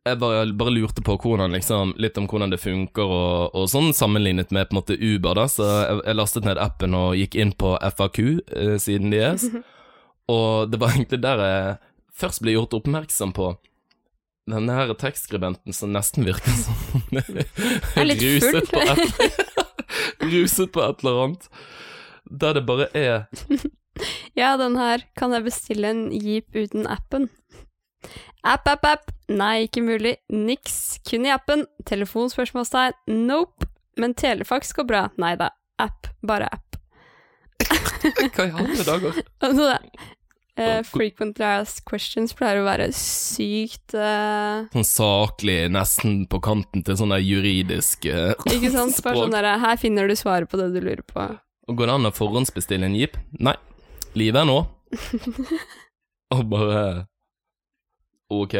Jeg 0.06 0.20
bare, 0.22 0.44
bare 0.54 0.70
lurte 0.70 1.02
på 1.02 1.16
hvordan 1.18 1.56
liksom, 1.56 1.96
litt 1.98 2.18
om 2.22 2.28
hvordan 2.30 2.52
det 2.54 2.60
funker, 2.62 3.10
og, 3.10 3.56
og 3.58 3.70
sånn 3.72 3.90
sammenlignet 3.96 4.52
med 4.54 4.70
på 4.70 4.76
en 4.76 4.80
måte 4.80 4.98
Uber. 5.02 5.34
da 5.34 5.48
Så 5.50 5.66
jeg, 5.66 6.02
jeg 6.06 6.20
lastet 6.20 6.46
ned 6.46 6.62
appen 6.62 6.94
og 6.98 7.16
gikk 7.18 7.38
inn 7.42 7.56
på 7.58 7.74
FAQ-siden 7.82 9.16
deres. 9.16 9.50
Og 10.32 10.72
det 10.72 10.80
var 10.82 10.96
egentlig 10.96 11.20
der 11.22 11.42
jeg 11.44 11.74
først 12.18 12.42
ble 12.42 12.56
gjort 12.56 12.74
oppmerksom 12.74 13.34
på 13.38 13.52
denne 14.50 14.74
her 14.78 14.94
tekstskribenten 14.98 15.74
som 15.74 15.94
nesten 15.94 16.26
virker 16.26 16.54
som 16.54 16.76
ruset 18.22 18.70
på 18.70 18.82
et, 18.82 19.32
ruset 20.34 20.74
på 20.74 20.84
et 20.86 21.02
eller 21.02 21.22
annet. 21.24 21.50
Der 22.26 22.58
det 22.58 22.66
bare 22.66 22.90
er 22.94 23.26
Ja, 24.38 24.56
den 24.58 24.78
her. 24.78 25.06
Kan 25.18 25.34
jeg 25.34 25.46
bestille 25.46 25.90
en 25.94 26.08
jeep 26.14 26.58
uten 26.58 26.86
appen? 26.90 27.30
App, 28.46 28.68
app, 28.70 28.86
app. 28.86 29.14
Nei, 29.32 29.66
ikke 29.66 29.82
mulig. 29.86 30.18
Niks. 30.30 31.00
Kun 31.08 31.26
i 31.26 31.34
appen. 31.34 31.66
Telefonspørsmålstegn. 31.90 32.98
Nope. 33.26 33.70
Men 33.98 34.14
telefax 34.18 34.76
går 34.78 34.90
bra. 34.90 35.06
Nei 35.22 35.34
da. 35.40 35.50
App. 35.82 36.12
Bare 36.26 36.50
app. 36.54 36.78
Hva 38.36 38.46
i 38.46 38.52
alle 38.52 38.86
dager? 38.86 39.24
Altså, 39.46 39.72
uh, 40.60 40.82
frequently 40.88 41.46
asked 41.48 41.86
questions 41.90 42.36
pleier 42.38 42.62
å 42.62 42.68
være 42.68 42.90
sykt 42.96 43.96
uh... 43.98 44.68
Sånn 44.74 44.88
saklig, 44.88 45.58
nesten 45.74 46.24
på 46.32 46.40
kanten 46.44 46.86
til 46.86 47.00
sånn 47.00 47.14
der 47.16 47.24
juridisk 47.24 48.08
eh, 48.08 48.34
Ikke 48.56 48.72
sant? 48.74 49.00
Bare 49.06 49.26
sånn 49.26 49.36
derre 49.36 49.58
Her 49.64 49.80
finner 49.82 50.12
du 50.12 50.16
svaret 50.20 50.52
på 50.52 50.60
det 50.62 50.70
du 50.76 50.80
lurer 50.82 51.04
på. 51.08 51.28
Og 51.66 51.80
Går 51.80 51.90
det 51.90 51.98
an 51.98 52.12
å 52.12 52.14
forhåndsbestille 52.16 52.88
en 52.88 52.98
jeep? 52.98 53.18
Nei. 53.42 53.56
Livet 54.16 54.44
er 54.44 54.48
nå. 54.48 54.60
Og 56.36 56.44
bare 56.52 56.82
Ok. 58.34 58.56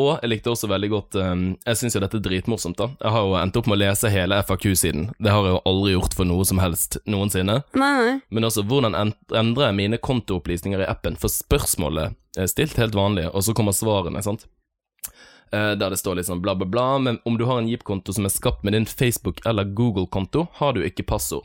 Og 0.00 0.14
jeg 0.22 0.30
likte 0.32 0.52
også 0.54 0.70
veldig 0.70 0.88
godt 0.88 1.16
um, 1.20 1.40
Jeg 1.66 1.76
syns 1.76 1.96
jo 1.96 2.00
dette 2.00 2.16
er 2.16 2.22
dritmorsomt, 2.24 2.78
da. 2.78 2.86
Jeg 3.02 3.12
har 3.12 3.26
jo 3.26 3.34
endt 3.36 3.58
opp 3.60 3.66
med 3.68 3.76
å 3.76 3.82
lese 3.82 4.08
hele 4.12 4.38
FAQ-siden. 4.40 5.10
Det 5.20 5.34
har 5.34 5.44
jeg 5.44 5.52
jo 5.52 5.60
aldri 5.68 5.92
gjort 5.92 6.14
for 6.16 6.28
noe 6.30 6.46
som 6.48 6.62
helst 6.62 6.96
noensinne. 7.04 7.58
Nei, 7.76 7.90
nei. 7.98 8.14
Men 8.32 8.48
også 8.48 8.64
hvordan 8.64 8.96
endrer 8.96 9.66
jeg 9.68 9.76
mine 9.76 10.00
kontoopplysninger 10.00 10.80
i 10.80 10.88
appen? 10.88 11.18
For 11.20 11.28
spørsmålet 11.32 12.16
er 12.40 12.48
stilt 12.48 12.78
helt 12.80 12.96
vanlig, 12.96 13.26
og 13.28 13.44
så 13.44 13.52
kommer 13.56 13.76
svarene, 13.76 14.22
sant. 14.24 14.46
Uh, 15.52 15.74
Der 15.76 15.92
det 15.92 16.00
står 16.00 16.16
litt 16.16 16.30
sånn 16.30 16.40
bla, 16.40 16.54
bla, 16.56 16.64
bla, 16.64 16.86
men 17.04 17.20
om 17.28 17.36
du 17.36 17.44
har 17.44 17.60
en 17.60 17.68
Jeep-konto 17.68 18.16
som 18.16 18.24
er 18.24 18.32
skapt 18.32 18.64
med 18.64 18.72
din 18.72 18.88
Facebook- 18.88 19.44
eller 19.44 19.68
Google-konto, 19.76 20.46
har 20.62 20.72
du 20.72 20.80
ikke 20.88 21.04
passord. 21.04 21.44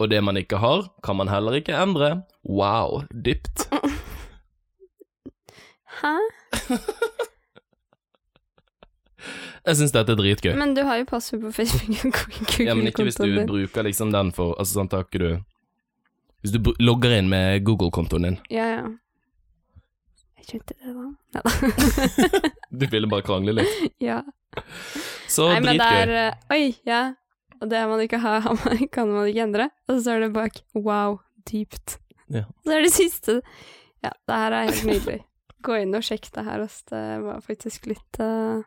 Og 0.00 0.12
det 0.12 0.20
man 0.24 0.36
ikke 0.36 0.60
har, 0.60 0.84
kan 1.04 1.16
man 1.16 1.32
heller 1.32 1.56
ikke 1.56 1.72
endre. 1.80 2.18
Wow, 2.44 3.06
dypt. 3.24 3.64
Hæ? 6.00 6.14
Jeg 9.60 9.76
syns 9.76 9.92
dette 9.92 10.14
er 10.14 10.18
dritgøy. 10.18 10.54
Men 10.56 10.72
du 10.76 10.80
har 10.88 11.00
jo 11.02 11.06
passord 11.08 11.42
på 11.44 11.52
Facebook 11.52 12.06
og 12.06 12.14
Google-kontoen 12.14 12.68
Ja, 12.70 12.76
men 12.78 12.88
ikke 12.88 13.04
hvis 13.04 13.20
du 13.20 13.28
bruker 13.48 13.84
liksom 13.84 14.12
den 14.14 14.32
for 14.36 14.56
Altså, 14.56 14.80
sånn 14.80 14.90
takker 14.92 15.24
du 15.24 15.28
Hvis 16.40 16.54
du 16.56 16.72
logger 16.80 17.12
inn 17.18 17.28
med 17.28 17.60
Google-kontoen 17.68 18.26
din. 18.26 18.38
Ja, 18.48 18.66
ja. 18.78 18.86
Jeg 20.40 20.48
skjønte 20.48 20.74
det, 20.78 20.94
da. 20.96 21.06
Neida. 21.36 22.50
Du 22.80 22.86
ville 22.86 23.08
bare 23.10 23.26
krangle 23.26 23.52
litt. 23.58 23.80
ja. 24.08 24.22
Så 25.28 25.48
Nei, 25.50 25.58
men 25.60 25.74
det 25.74 25.82
dritgøy. 25.82 25.98
er 26.00 26.12
uh, 26.30 26.54
Oi, 26.54 26.62
ja. 26.88 27.00
Og 27.60 27.68
det 27.68 27.80
man 27.90 28.00
ikke 28.04 28.20
har, 28.22 28.40
har 28.46 28.84
kan 28.94 29.10
man 29.10 29.28
ikke 29.28 29.44
endre. 29.44 29.68
Og 29.88 29.98
så 29.98 30.04
står 30.06 30.24
det 30.24 30.30
bak 30.38 30.62
wow, 30.78 31.18
dypt. 31.50 31.98
Ja. 32.32 32.46
Så 32.64 32.76
er 32.78 32.86
det 32.86 32.94
siste 32.94 33.40
Ja, 34.00 34.14
det 34.14 34.38
her 34.38 34.56
er 34.56 34.70
helt 34.70 34.86
nydelig. 34.88 35.18
Gå 35.62 35.76
inn 35.82 35.94
og 35.98 36.04
sjekke 36.06 36.30
det 36.34 36.44
her, 36.46 36.62
altså. 36.64 36.84
Det 36.92 37.02
var 37.24 37.40
faktisk 37.44 37.86
litt 37.90 38.20
uh, 38.22 38.62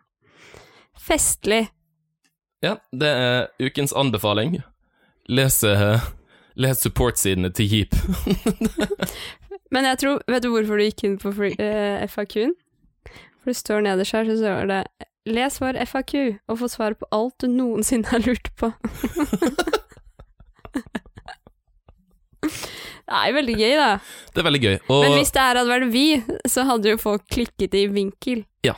festlig. 0.99 1.63
Ja, 2.63 2.77
det 2.95 3.09
er 3.09 3.47
ukens 3.59 3.93
anbefaling. 3.97 4.59
Lese, 5.27 5.73
les 6.55 6.79
support-sidene 6.83 7.49
til 7.55 7.71
Jeep. 7.71 7.95
Men 9.73 9.87
jeg 9.89 9.97
tror 10.03 10.19
Vet 10.29 10.43
du 10.45 10.51
hvorfor 10.53 10.77
du 10.77 10.83
gikk 10.85 11.03
inn 11.07 11.17
på 11.17 11.31
free- 11.33 11.57
eh, 11.59 12.03
FAQ-en? 12.07 12.53
For 13.41 13.51
det 13.51 13.57
står 13.57 13.81
nederst 13.87 14.13
her, 14.15 14.27
så 14.29 14.37
står 14.39 14.69
det 14.69 14.81
Les 15.33 15.55
vår 15.61 15.79
FAQ 15.87 16.13
og 16.51 16.57
få 16.59 16.67
svar 16.71 16.93
på 16.99 17.07
alt 17.15 17.35
du 17.41 17.47
noensinne 17.47 18.07
har 18.11 18.19
lurt 18.25 18.49
på. 18.59 18.69
det 23.03 23.19
er 23.19 23.35
veldig 23.35 23.55
gøy, 23.59 23.73
da. 23.79 23.89
Det 24.33 24.41
er 24.41 24.47
veldig 24.47 24.61
gøy. 24.63 24.75
Og 24.87 25.03
Men 25.03 25.17
hvis 25.17 25.31
det 25.35 25.43
her 25.43 25.59
hadde 25.59 25.69
vært 25.71 25.91
vi, 25.91 26.07
så 26.49 26.63
hadde 26.69 26.93
jo 26.93 26.99
folk 27.01 27.25
klikket 27.31 27.75
i 27.75 27.85
vinkel. 27.91 28.45
Ja, 28.63 28.75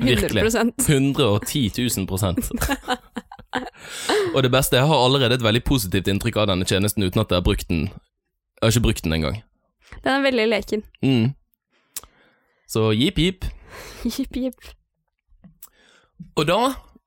virkelig. 0.00 0.44
100 0.46 0.74
110 0.86 1.64
000 1.78 2.06
prosent. 2.06 2.50
Og 4.34 4.42
det 4.42 4.50
beste, 4.54 4.76
jeg 4.78 4.86
har 4.86 5.04
allerede 5.04 5.34
et 5.34 5.42
veldig 5.42 5.64
positivt 5.66 6.08
inntrykk 6.08 6.36
av 6.42 6.50
denne 6.52 6.66
tjenesten 6.68 7.02
uten 7.02 7.20
at 7.22 7.32
jeg 7.32 7.40
har 7.40 7.46
brukt 7.46 7.68
den. 7.68 7.88
Jeg 7.90 8.62
har 8.62 8.74
ikke 8.74 8.86
brukt 8.86 9.04
den 9.04 9.16
engang. 9.16 9.40
Den 10.04 10.12
er 10.12 10.22
veldig 10.22 10.46
leken. 10.48 10.84
Mm. 11.02 11.32
Så 12.70 12.92
jip, 12.94 13.18
jip. 13.18 13.44
jip, 14.04 14.36
jip. 14.36 14.70
Og 16.36 16.46
da 16.46 16.60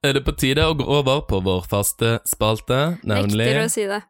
er 0.04 0.18
det 0.18 0.26
på 0.28 0.36
tide 0.36 0.66
å 0.68 0.76
gå 0.76 0.84
over 0.84 1.24
på 1.30 1.40
vår 1.46 1.64
faste 1.70 2.18
spalte, 2.28 2.98
nemlig 3.08 3.48
Nekter 3.48 3.64
å 3.64 3.70
si 3.72 3.88
det. 3.88 4.02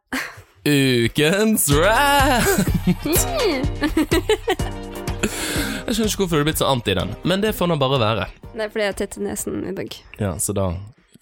Ukens 0.64 1.68
rant! 1.76 2.48
Jeg 5.84 5.92
skjønner 5.96 6.08
ikke 6.08 6.22
hvorfor 6.22 6.38
du 6.38 6.40
er 6.40 6.46
blitt 6.48 6.60
så 6.60 6.68
anti 6.72 6.94
den, 6.96 7.10
men 7.28 7.42
det 7.44 7.52
får 7.56 7.68
nå 7.68 7.76
bare 7.80 7.98
være. 8.00 8.24
Det 8.54 8.64
er 8.64 8.70
fordi 8.72 8.86
jeg 8.86 8.96
tettet 8.98 9.22
nesen 9.24 9.60
i 9.68 9.74
dag. 9.76 9.96
Ja, 10.20 10.30
så 10.40 10.54
da 10.56 10.70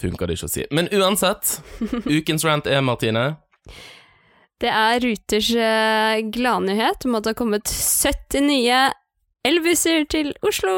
funker 0.01 0.31
det 0.31 0.37
ikke 0.39 0.47
å 0.49 0.53
si. 0.53 0.63
Men 0.75 0.89
uansett, 0.95 1.57
ukens 2.17 2.47
rant 2.47 2.71
er, 2.71 2.81
Martine 2.87 3.25
Det 4.63 4.71
er 4.71 5.03
Ruters 5.03 5.51
eh, 5.59 6.23
gladnyhet 6.35 7.07
om 7.09 7.19
at 7.19 7.27
det 7.27 7.35
har 7.35 7.41
kommet 7.43 7.67
70 7.75 8.47
nye 8.47 8.81
elbusser 9.47 10.07
til 10.11 10.31
Oslo! 10.47 10.77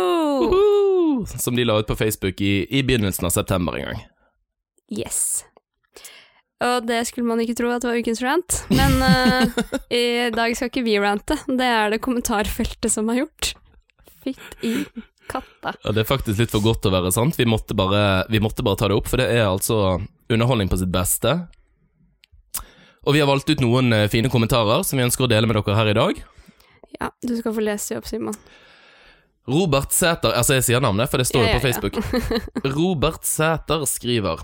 Uhu! 0.48 1.24
Som 1.37 1.57
de 1.57 1.68
la 1.68 1.77
ut 1.81 1.88
på 1.90 1.96
Facebook 2.00 2.40
i, 2.40 2.64
i 2.64 2.81
begynnelsen 2.83 3.29
av 3.29 3.37
september 3.37 3.77
en 3.77 3.90
gang. 3.90 4.05
Yes. 4.88 5.44
Og 6.62 6.87
det 6.87 7.01
skulle 7.09 7.27
man 7.27 7.40
ikke 7.43 7.57
tro 7.59 7.73
at 7.75 7.83
det 7.83 7.90
var 7.90 7.99
ukens 7.99 8.23
rant, 8.23 8.61
men 8.71 8.95
uh, 9.03 9.64
i 9.90 10.31
dag 10.35 10.55
skal 10.55 10.71
ikke 10.71 10.85
vi 10.87 10.95
rante, 11.03 11.37
det 11.51 11.67
er 11.67 11.90
det 11.93 12.03
kommentarfeltet 12.05 12.93
som 12.93 13.11
har 13.11 13.25
gjort. 13.25 13.51
Fytt 14.25 14.64
i 14.64 14.77
katta. 15.29 15.75
Ja, 15.83 15.93
det 15.93 16.05
er 16.05 16.09
faktisk 16.09 16.40
litt 16.40 16.55
for 16.55 16.64
godt 16.64 16.85
til 16.85 16.93
å 16.93 16.97
være 16.99 17.12
sant. 17.14 17.37
Vi 17.40 17.49
måtte, 17.49 17.77
bare, 17.77 18.25
vi 18.33 18.40
måtte 18.45 18.64
bare 18.64 18.81
ta 18.81 18.88
det 18.88 18.97
opp, 18.97 19.11
for 19.11 19.21
det 19.21 19.29
er 19.35 19.49
altså 19.49 19.99
underholdning 20.33 20.71
på 20.71 20.79
sitt 20.81 20.93
beste. 20.95 21.37
Og 23.05 23.17
vi 23.17 23.21
har 23.21 23.29
valgt 23.29 23.51
ut 23.51 23.61
noen 23.61 23.93
eh, 23.93 24.09
fine 24.12 24.31
kommentarer 24.33 24.85
som 24.87 24.97
vi 24.97 25.05
ønsker 25.05 25.27
å 25.27 25.31
dele 25.31 25.49
med 25.49 25.59
dere 25.59 25.77
her 25.77 25.90
i 25.93 25.97
dag. 25.99 26.21
Ja, 26.95 27.11
du 27.21 27.35
skal 27.37 27.53
få 27.57 27.64
lese 27.64 27.93
dem 27.93 28.01
opp, 28.01 28.09
Simon. 28.09 28.38
Robert 29.51 29.93
Sæter 29.93 30.33
Altså, 30.33 30.55
jeg 30.57 30.64
sier 30.71 30.81
navnet, 30.81 31.11
for 31.12 31.21
det 31.21 31.27
står 31.29 31.43
jo 31.43 31.49
Ja, 31.51 31.59
på 31.59 31.69
ja, 31.69 31.81
på 31.83 31.90
Facebook. 31.93 31.99
Robert 32.79 33.27
Sæter 33.29 33.85
skriver 33.90 34.40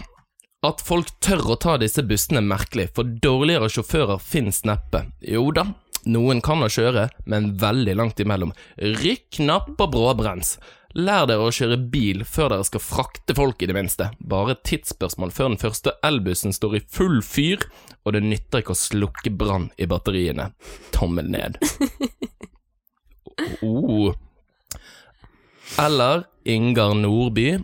at 0.66 0.83
folk 0.85 1.09
tør 1.25 1.55
å 1.55 1.57
ta 1.61 1.77
disse 1.81 2.03
bussene 2.05 2.42
er 2.42 2.49
merkelig, 2.51 2.90
for 2.96 3.09
dårligere 3.25 3.70
sjåfører 3.73 4.20
finnes 4.20 4.62
neppe. 4.68 5.07
Jo 5.25 5.46
da, 5.57 5.70
noen 6.05 6.42
kan 6.44 6.61
å 6.64 6.68
kjøre, 6.73 7.09
men 7.25 7.55
veldig 7.61 7.96
langt 7.96 8.20
imellom. 8.20 8.53
Rykk 8.77 9.40
napp 9.46 9.73
og 9.79 9.94
bråbrems. 9.94 10.59
Lær 10.99 11.29
dere 11.31 11.46
å 11.46 11.55
kjøre 11.55 11.79
bil 11.92 12.25
før 12.27 12.51
dere 12.51 12.66
skal 12.66 12.83
frakte 12.83 13.37
folk, 13.38 13.62
i 13.62 13.68
det 13.70 13.77
minste. 13.77 14.11
Bare 14.18 14.57
et 14.57 14.64
tidsspørsmål 14.66 15.33
før 15.33 15.53
den 15.53 15.61
første 15.62 15.94
elbussen 16.05 16.53
står 16.57 16.81
i 16.81 16.85
full 16.92 17.20
fyr, 17.25 17.62
og 18.05 18.16
det 18.16 18.25
nytter 18.27 18.64
ikke 18.64 18.75
å 18.75 18.81
slukke 18.81 19.33
brann 19.33 19.70
i 19.79 19.88
batteriene. 19.90 20.51
Tommel 20.96 21.33
ned. 21.33 21.61
Oh. 23.64 24.12
Eller 25.81 26.27
Ingar 26.44 26.92
Nordby, 26.99 27.55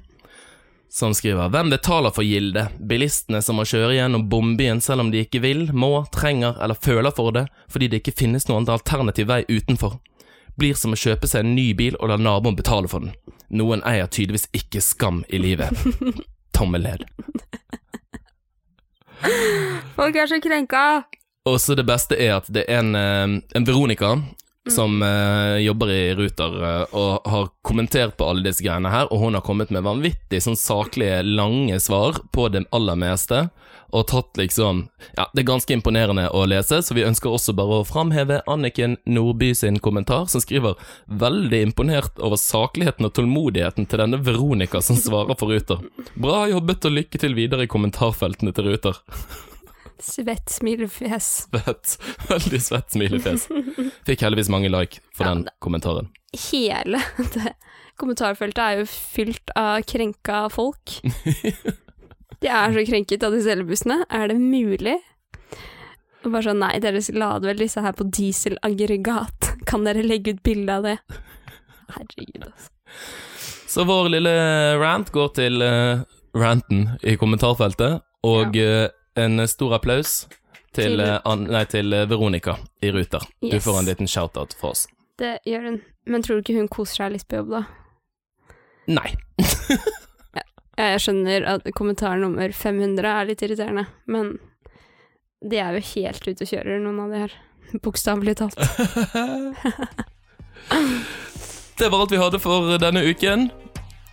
som 0.97 1.15
skriver 1.15 1.49
Hvem 1.49 1.71
betaler 1.71 2.11
for 2.11 2.25
gilde? 2.25 2.69
Bilistene 2.81 3.43
som 3.43 3.59
må 3.61 3.67
kjøre 3.69 3.99
gjennom 3.99 4.23
bombyen 4.33 4.81
selv 4.81 5.05
om 5.05 5.11
de 5.13 5.27
ikke 5.27 5.43
vil, 5.45 5.67
må, 5.77 5.91
trenger 6.13 6.57
eller 6.65 6.79
føler 6.81 7.13
for 7.13 7.35
det, 7.37 7.43
fordi 7.69 7.91
det 7.93 8.01
ikke 8.01 8.15
finnes 8.17 8.49
noen 8.49 8.65
alternativ 8.73 9.29
vei 9.29 9.43
utenfor. 9.51 9.99
Blir 10.57 10.79
som 10.81 10.97
å 10.97 11.01
kjøpe 11.01 11.29
seg 11.29 11.45
en 11.45 11.53
ny 11.53 11.67
bil 11.77 11.99
og 12.01 12.09
la 12.09 12.17
naboen 12.17 12.57
betale 12.57 12.89
for 12.89 13.05
den. 13.05 13.13
Noen 13.53 13.85
eier 13.85 14.09
tydeligvis 14.09 14.49
ikke 14.57 14.81
skam 14.81 15.21
i 15.29 15.43
livet. 15.43 15.85
Tommel 16.57 16.89
ned. 16.89 17.05
Folk 20.01 20.17
er 20.17 20.33
så 20.33 20.41
krenka! 20.41 20.87
Og 21.47 21.61
så 21.61 21.77
det 21.77 21.85
beste 21.87 22.17
er 22.17 22.39
at 22.39 22.49
det 22.49 22.65
er 22.65 22.81
en, 22.81 22.97
eh, 22.97 23.37
en 23.53 23.69
Veronica 23.69 24.17
som 24.71 25.03
uh, 25.03 25.59
jobber 25.63 25.91
i 25.91 26.15
Ruter 26.15 26.57
uh, 26.63 26.95
og 26.97 27.29
har 27.31 27.49
kommentert 27.63 28.17
på 28.17 28.27
alle 28.29 28.47
disse 28.49 28.65
greiene 28.65 28.91
her, 28.91 29.11
og 29.13 29.23
hun 29.23 29.39
har 29.39 29.45
kommet 29.47 29.71
med 29.75 29.87
vanvittig 29.87 30.43
sånn 30.43 30.59
saklige, 30.59 31.23
lange 31.23 31.79
svar 31.83 32.21
på 32.35 32.49
det 32.53 32.67
aller 32.75 32.99
meste, 32.99 33.47
og 33.95 34.09
tatt 34.11 34.37
liksom 34.37 34.89
Ja, 35.17 35.29
det 35.33 35.45
er 35.45 35.49
ganske 35.53 35.73
imponerende 35.73 36.27
å 36.35 36.45
lese, 36.49 36.81
så 36.83 36.95
vi 36.97 37.07
ønsker 37.07 37.33
også 37.33 37.55
bare 37.57 37.81
å 37.81 37.87
framheve 37.87 38.43
Anniken 38.51 38.99
Nordby 39.07 39.53
sin 39.55 39.79
kommentar, 39.79 40.27
som 40.31 40.43
skriver 40.43 40.75
veldig 41.07 41.63
imponert 41.69 42.19
over 42.19 42.41
sakligheten 42.41 43.07
og 43.07 43.15
tålmodigheten 43.17 43.87
til 43.87 44.03
denne 44.03 44.21
Veronica 44.27 44.83
som 44.83 44.99
svarer 44.99 45.39
for 45.39 45.55
Ruter. 45.55 45.85
Bra 46.15 46.47
jobbet 46.51 46.89
og 46.91 46.99
lykke 46.99 47.23
til 47.23 47.39
videre 47.39 47.67
i 47.67 47.71
kommentarfeltene 47.71 48.55
til 48.57 48.73
Ruter. 48.73 49.01
Svett 50.03 50.53
smilefjes. 50.53 51.49
Svett. 51.51 51.97
Veldig 52.29 52.61
svett 52.63 52.93
smilefjes. 52.93 53.49
Fikk 54.07 54.25
heldigvis 54.27 54.51
mange 54.53 54.71
like 54.73 55.01
for 55.17 55.29
Ja, 55.29 55.35
den 55.35 55.49
kommentaren. 55.65 56.11
Hele 56.51 57.01
det 57.35 57.55
kommentarfeltet 57.97 58.61
er 58.61 58.81
jo 58.83 58.87
fylt 58.91 59.53
av 59.57 59.81
krenka 59.89 60.47
folk. 60.53 60.99
De 62.43 62.51
er 62.53 62.75
så 62.75 62.83
krenket 62.85 63.25
av 63.25 63.33
disse 63.33 63.53
elbussene. 63.55 64.03
Er 64.13 64.29
det 64.29 64.37
mulig? 64.37 64.99
Og 66.27 66.33
bare 66.35 66.45
sånn, 66.49 66.61
nei, 66.61 66.75
dere 66.83 67.01
lader 67.17 67.53
vel 67.53 67.63
disse 67.63 67.81
her 67.81 67.95
på 67.97 68.09
dieselaggregat. 68.13 69.53
Kan 69.69 69.87
dere 69.87 70.05
legge 70.05 70.35
ut 70.35 70.43
bilde 70.45 70.75
av 70.75 70.85
det? 70.85 70.97
Herregud, 71.95 72.45
altså. 72.51 72.69
Så 73.71 73.85
vår 73.89 74.11
lille 74.17 74.35
rant 74.81 75.09
går 75.15 75.33
til 75.37 75.65
uh, 75.65 76.03
ranten 76.37 76.91
i 77.07 77.17
kommentarfeltet, 77.21 78.03
og 78.27 78.57
eh, 78.59 78.89
en 79.17 79.49
stor 79.49 79.75
applaus 79.79 80.27
til, 80.77 81.01
eh, 81.01 81.19
An 81.25 81.47
nei, 81.49 81.65
til 81.71 81.93
eh, 81.93 82.07
Veronica 82.09 82.59
i 82.85 82.93
Ruter. 82.93 83.25
Du 83.41 83.57
får 83.61 83.79
en 83.81 83.89
liten 83.89 84.11
shout-out 84.11 84.55
fra 84.61 84.75
oss. 84.75 84.87
Det 85.19 85.39
gjør 85.49 85.71
hun. 85.71 85.79
Men 86.07 86.23
tror 86.23 86.39
du 86.39 86.45
ikke 86.45 86.59
hun 86.59 86.69
koser 86.69 87.05
seg 87.05 87.15
litt 87.15 87.29
på 87.29 87.41
jobb, 87.41 87.55
da? 87.57 87.63
Nei. 88.93 89.15
Jeg 90.77 91.01
skjønner 91.01 91.47
at 91.49 91.65
kommentar 91.75 92.19
nummer 92.21 92.53
500 92.53 93.09
er 93.09 93.29
litt 93.31 93.43
irriterende, 93.43 93.87
men 94.13 94.35
de 95.41 95.57
er 95.63 95.79
jo 95.79 95.87
helt 95.95 96.27
ute 96.29 96.45
og 96.45 96.51
kjører, 96.51 96.83
noen 96.85 97.01
av 97.07 97.15
de 97.15 97.23
her. 97.25 97.37
Bokstavelig 97.85 98.37
talt. 98.43 98.61
Det 101.77 101.91
var 101.93 102.01
alt 102.01 102.13
vi 102.13 102.21
hadde 102.21 102.39
for 102.41 102.77
denne 102.81 103.03
uken. 103.05 103.51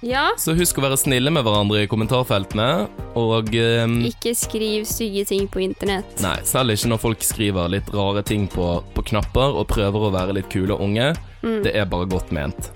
Ja, 0.03 0.25
Så 0.37 0.51
husk 0.57 0.77
å 0.77 0.83
være 0.83 0.97
snille 0.99 1.31
med 1.31 1.45
hverandre 1.47 1.85
i 1.85 1.87
kommentarfeltene, 1.87 2.89
og 3.15 3.53
um, 3.55 3.93
ikke 4.03 4.33
skriv 4.35 4.83
stygge 4.89 5.23
ting 5.29 5.45
på 5.47 5.61
internett. 5.63 6.17
Nei, 6.23 6.35
selv 6.47 6.73
ikke 6.75 6.89
når 6.91 6.99
folk 7.05 7.23
skriver 7.23 7.71
litt 7.71 7.87
rare 7.95 8.23
ting 8.27 8.49
på, 8.51 8.67
på 8.97 9.05
knapper 9.13 9.55
og 9.61 9.69
prøver 9.71 10.09
å 10.09 10.11
være 10.11 10.35
litt 10.41 10.49
kule 10.51 10.75
og 10.75 10.83
unge. 10.89 11.13
Mm, 11.45 11.61
Det 11.63 11.71
er 11.79 11.87
bare 11.87 12.09
godt 12.11 12.33
ment. 12.35 12.71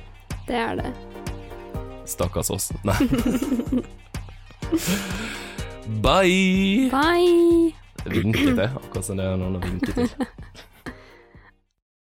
det 0.48 0.56
er 0.56 0.80
det. 0.80 0.94
Stakkars 2.08 2.48
oss. 2.56 2.70
Nei. 2.88 2.96
Bye! 6.04 6.88
Bye! 6.92 7.74
Vinket, 8.06 8.56
det. 8.56 8.70
Akkurat 8.76 9.06
som 9.06 9.18
det 9.20 9.26
er 9.28 9.36
noen 9.40 9.58
å 9.60 9.62
vinke 9.64 9.92
til. 9.96 10.10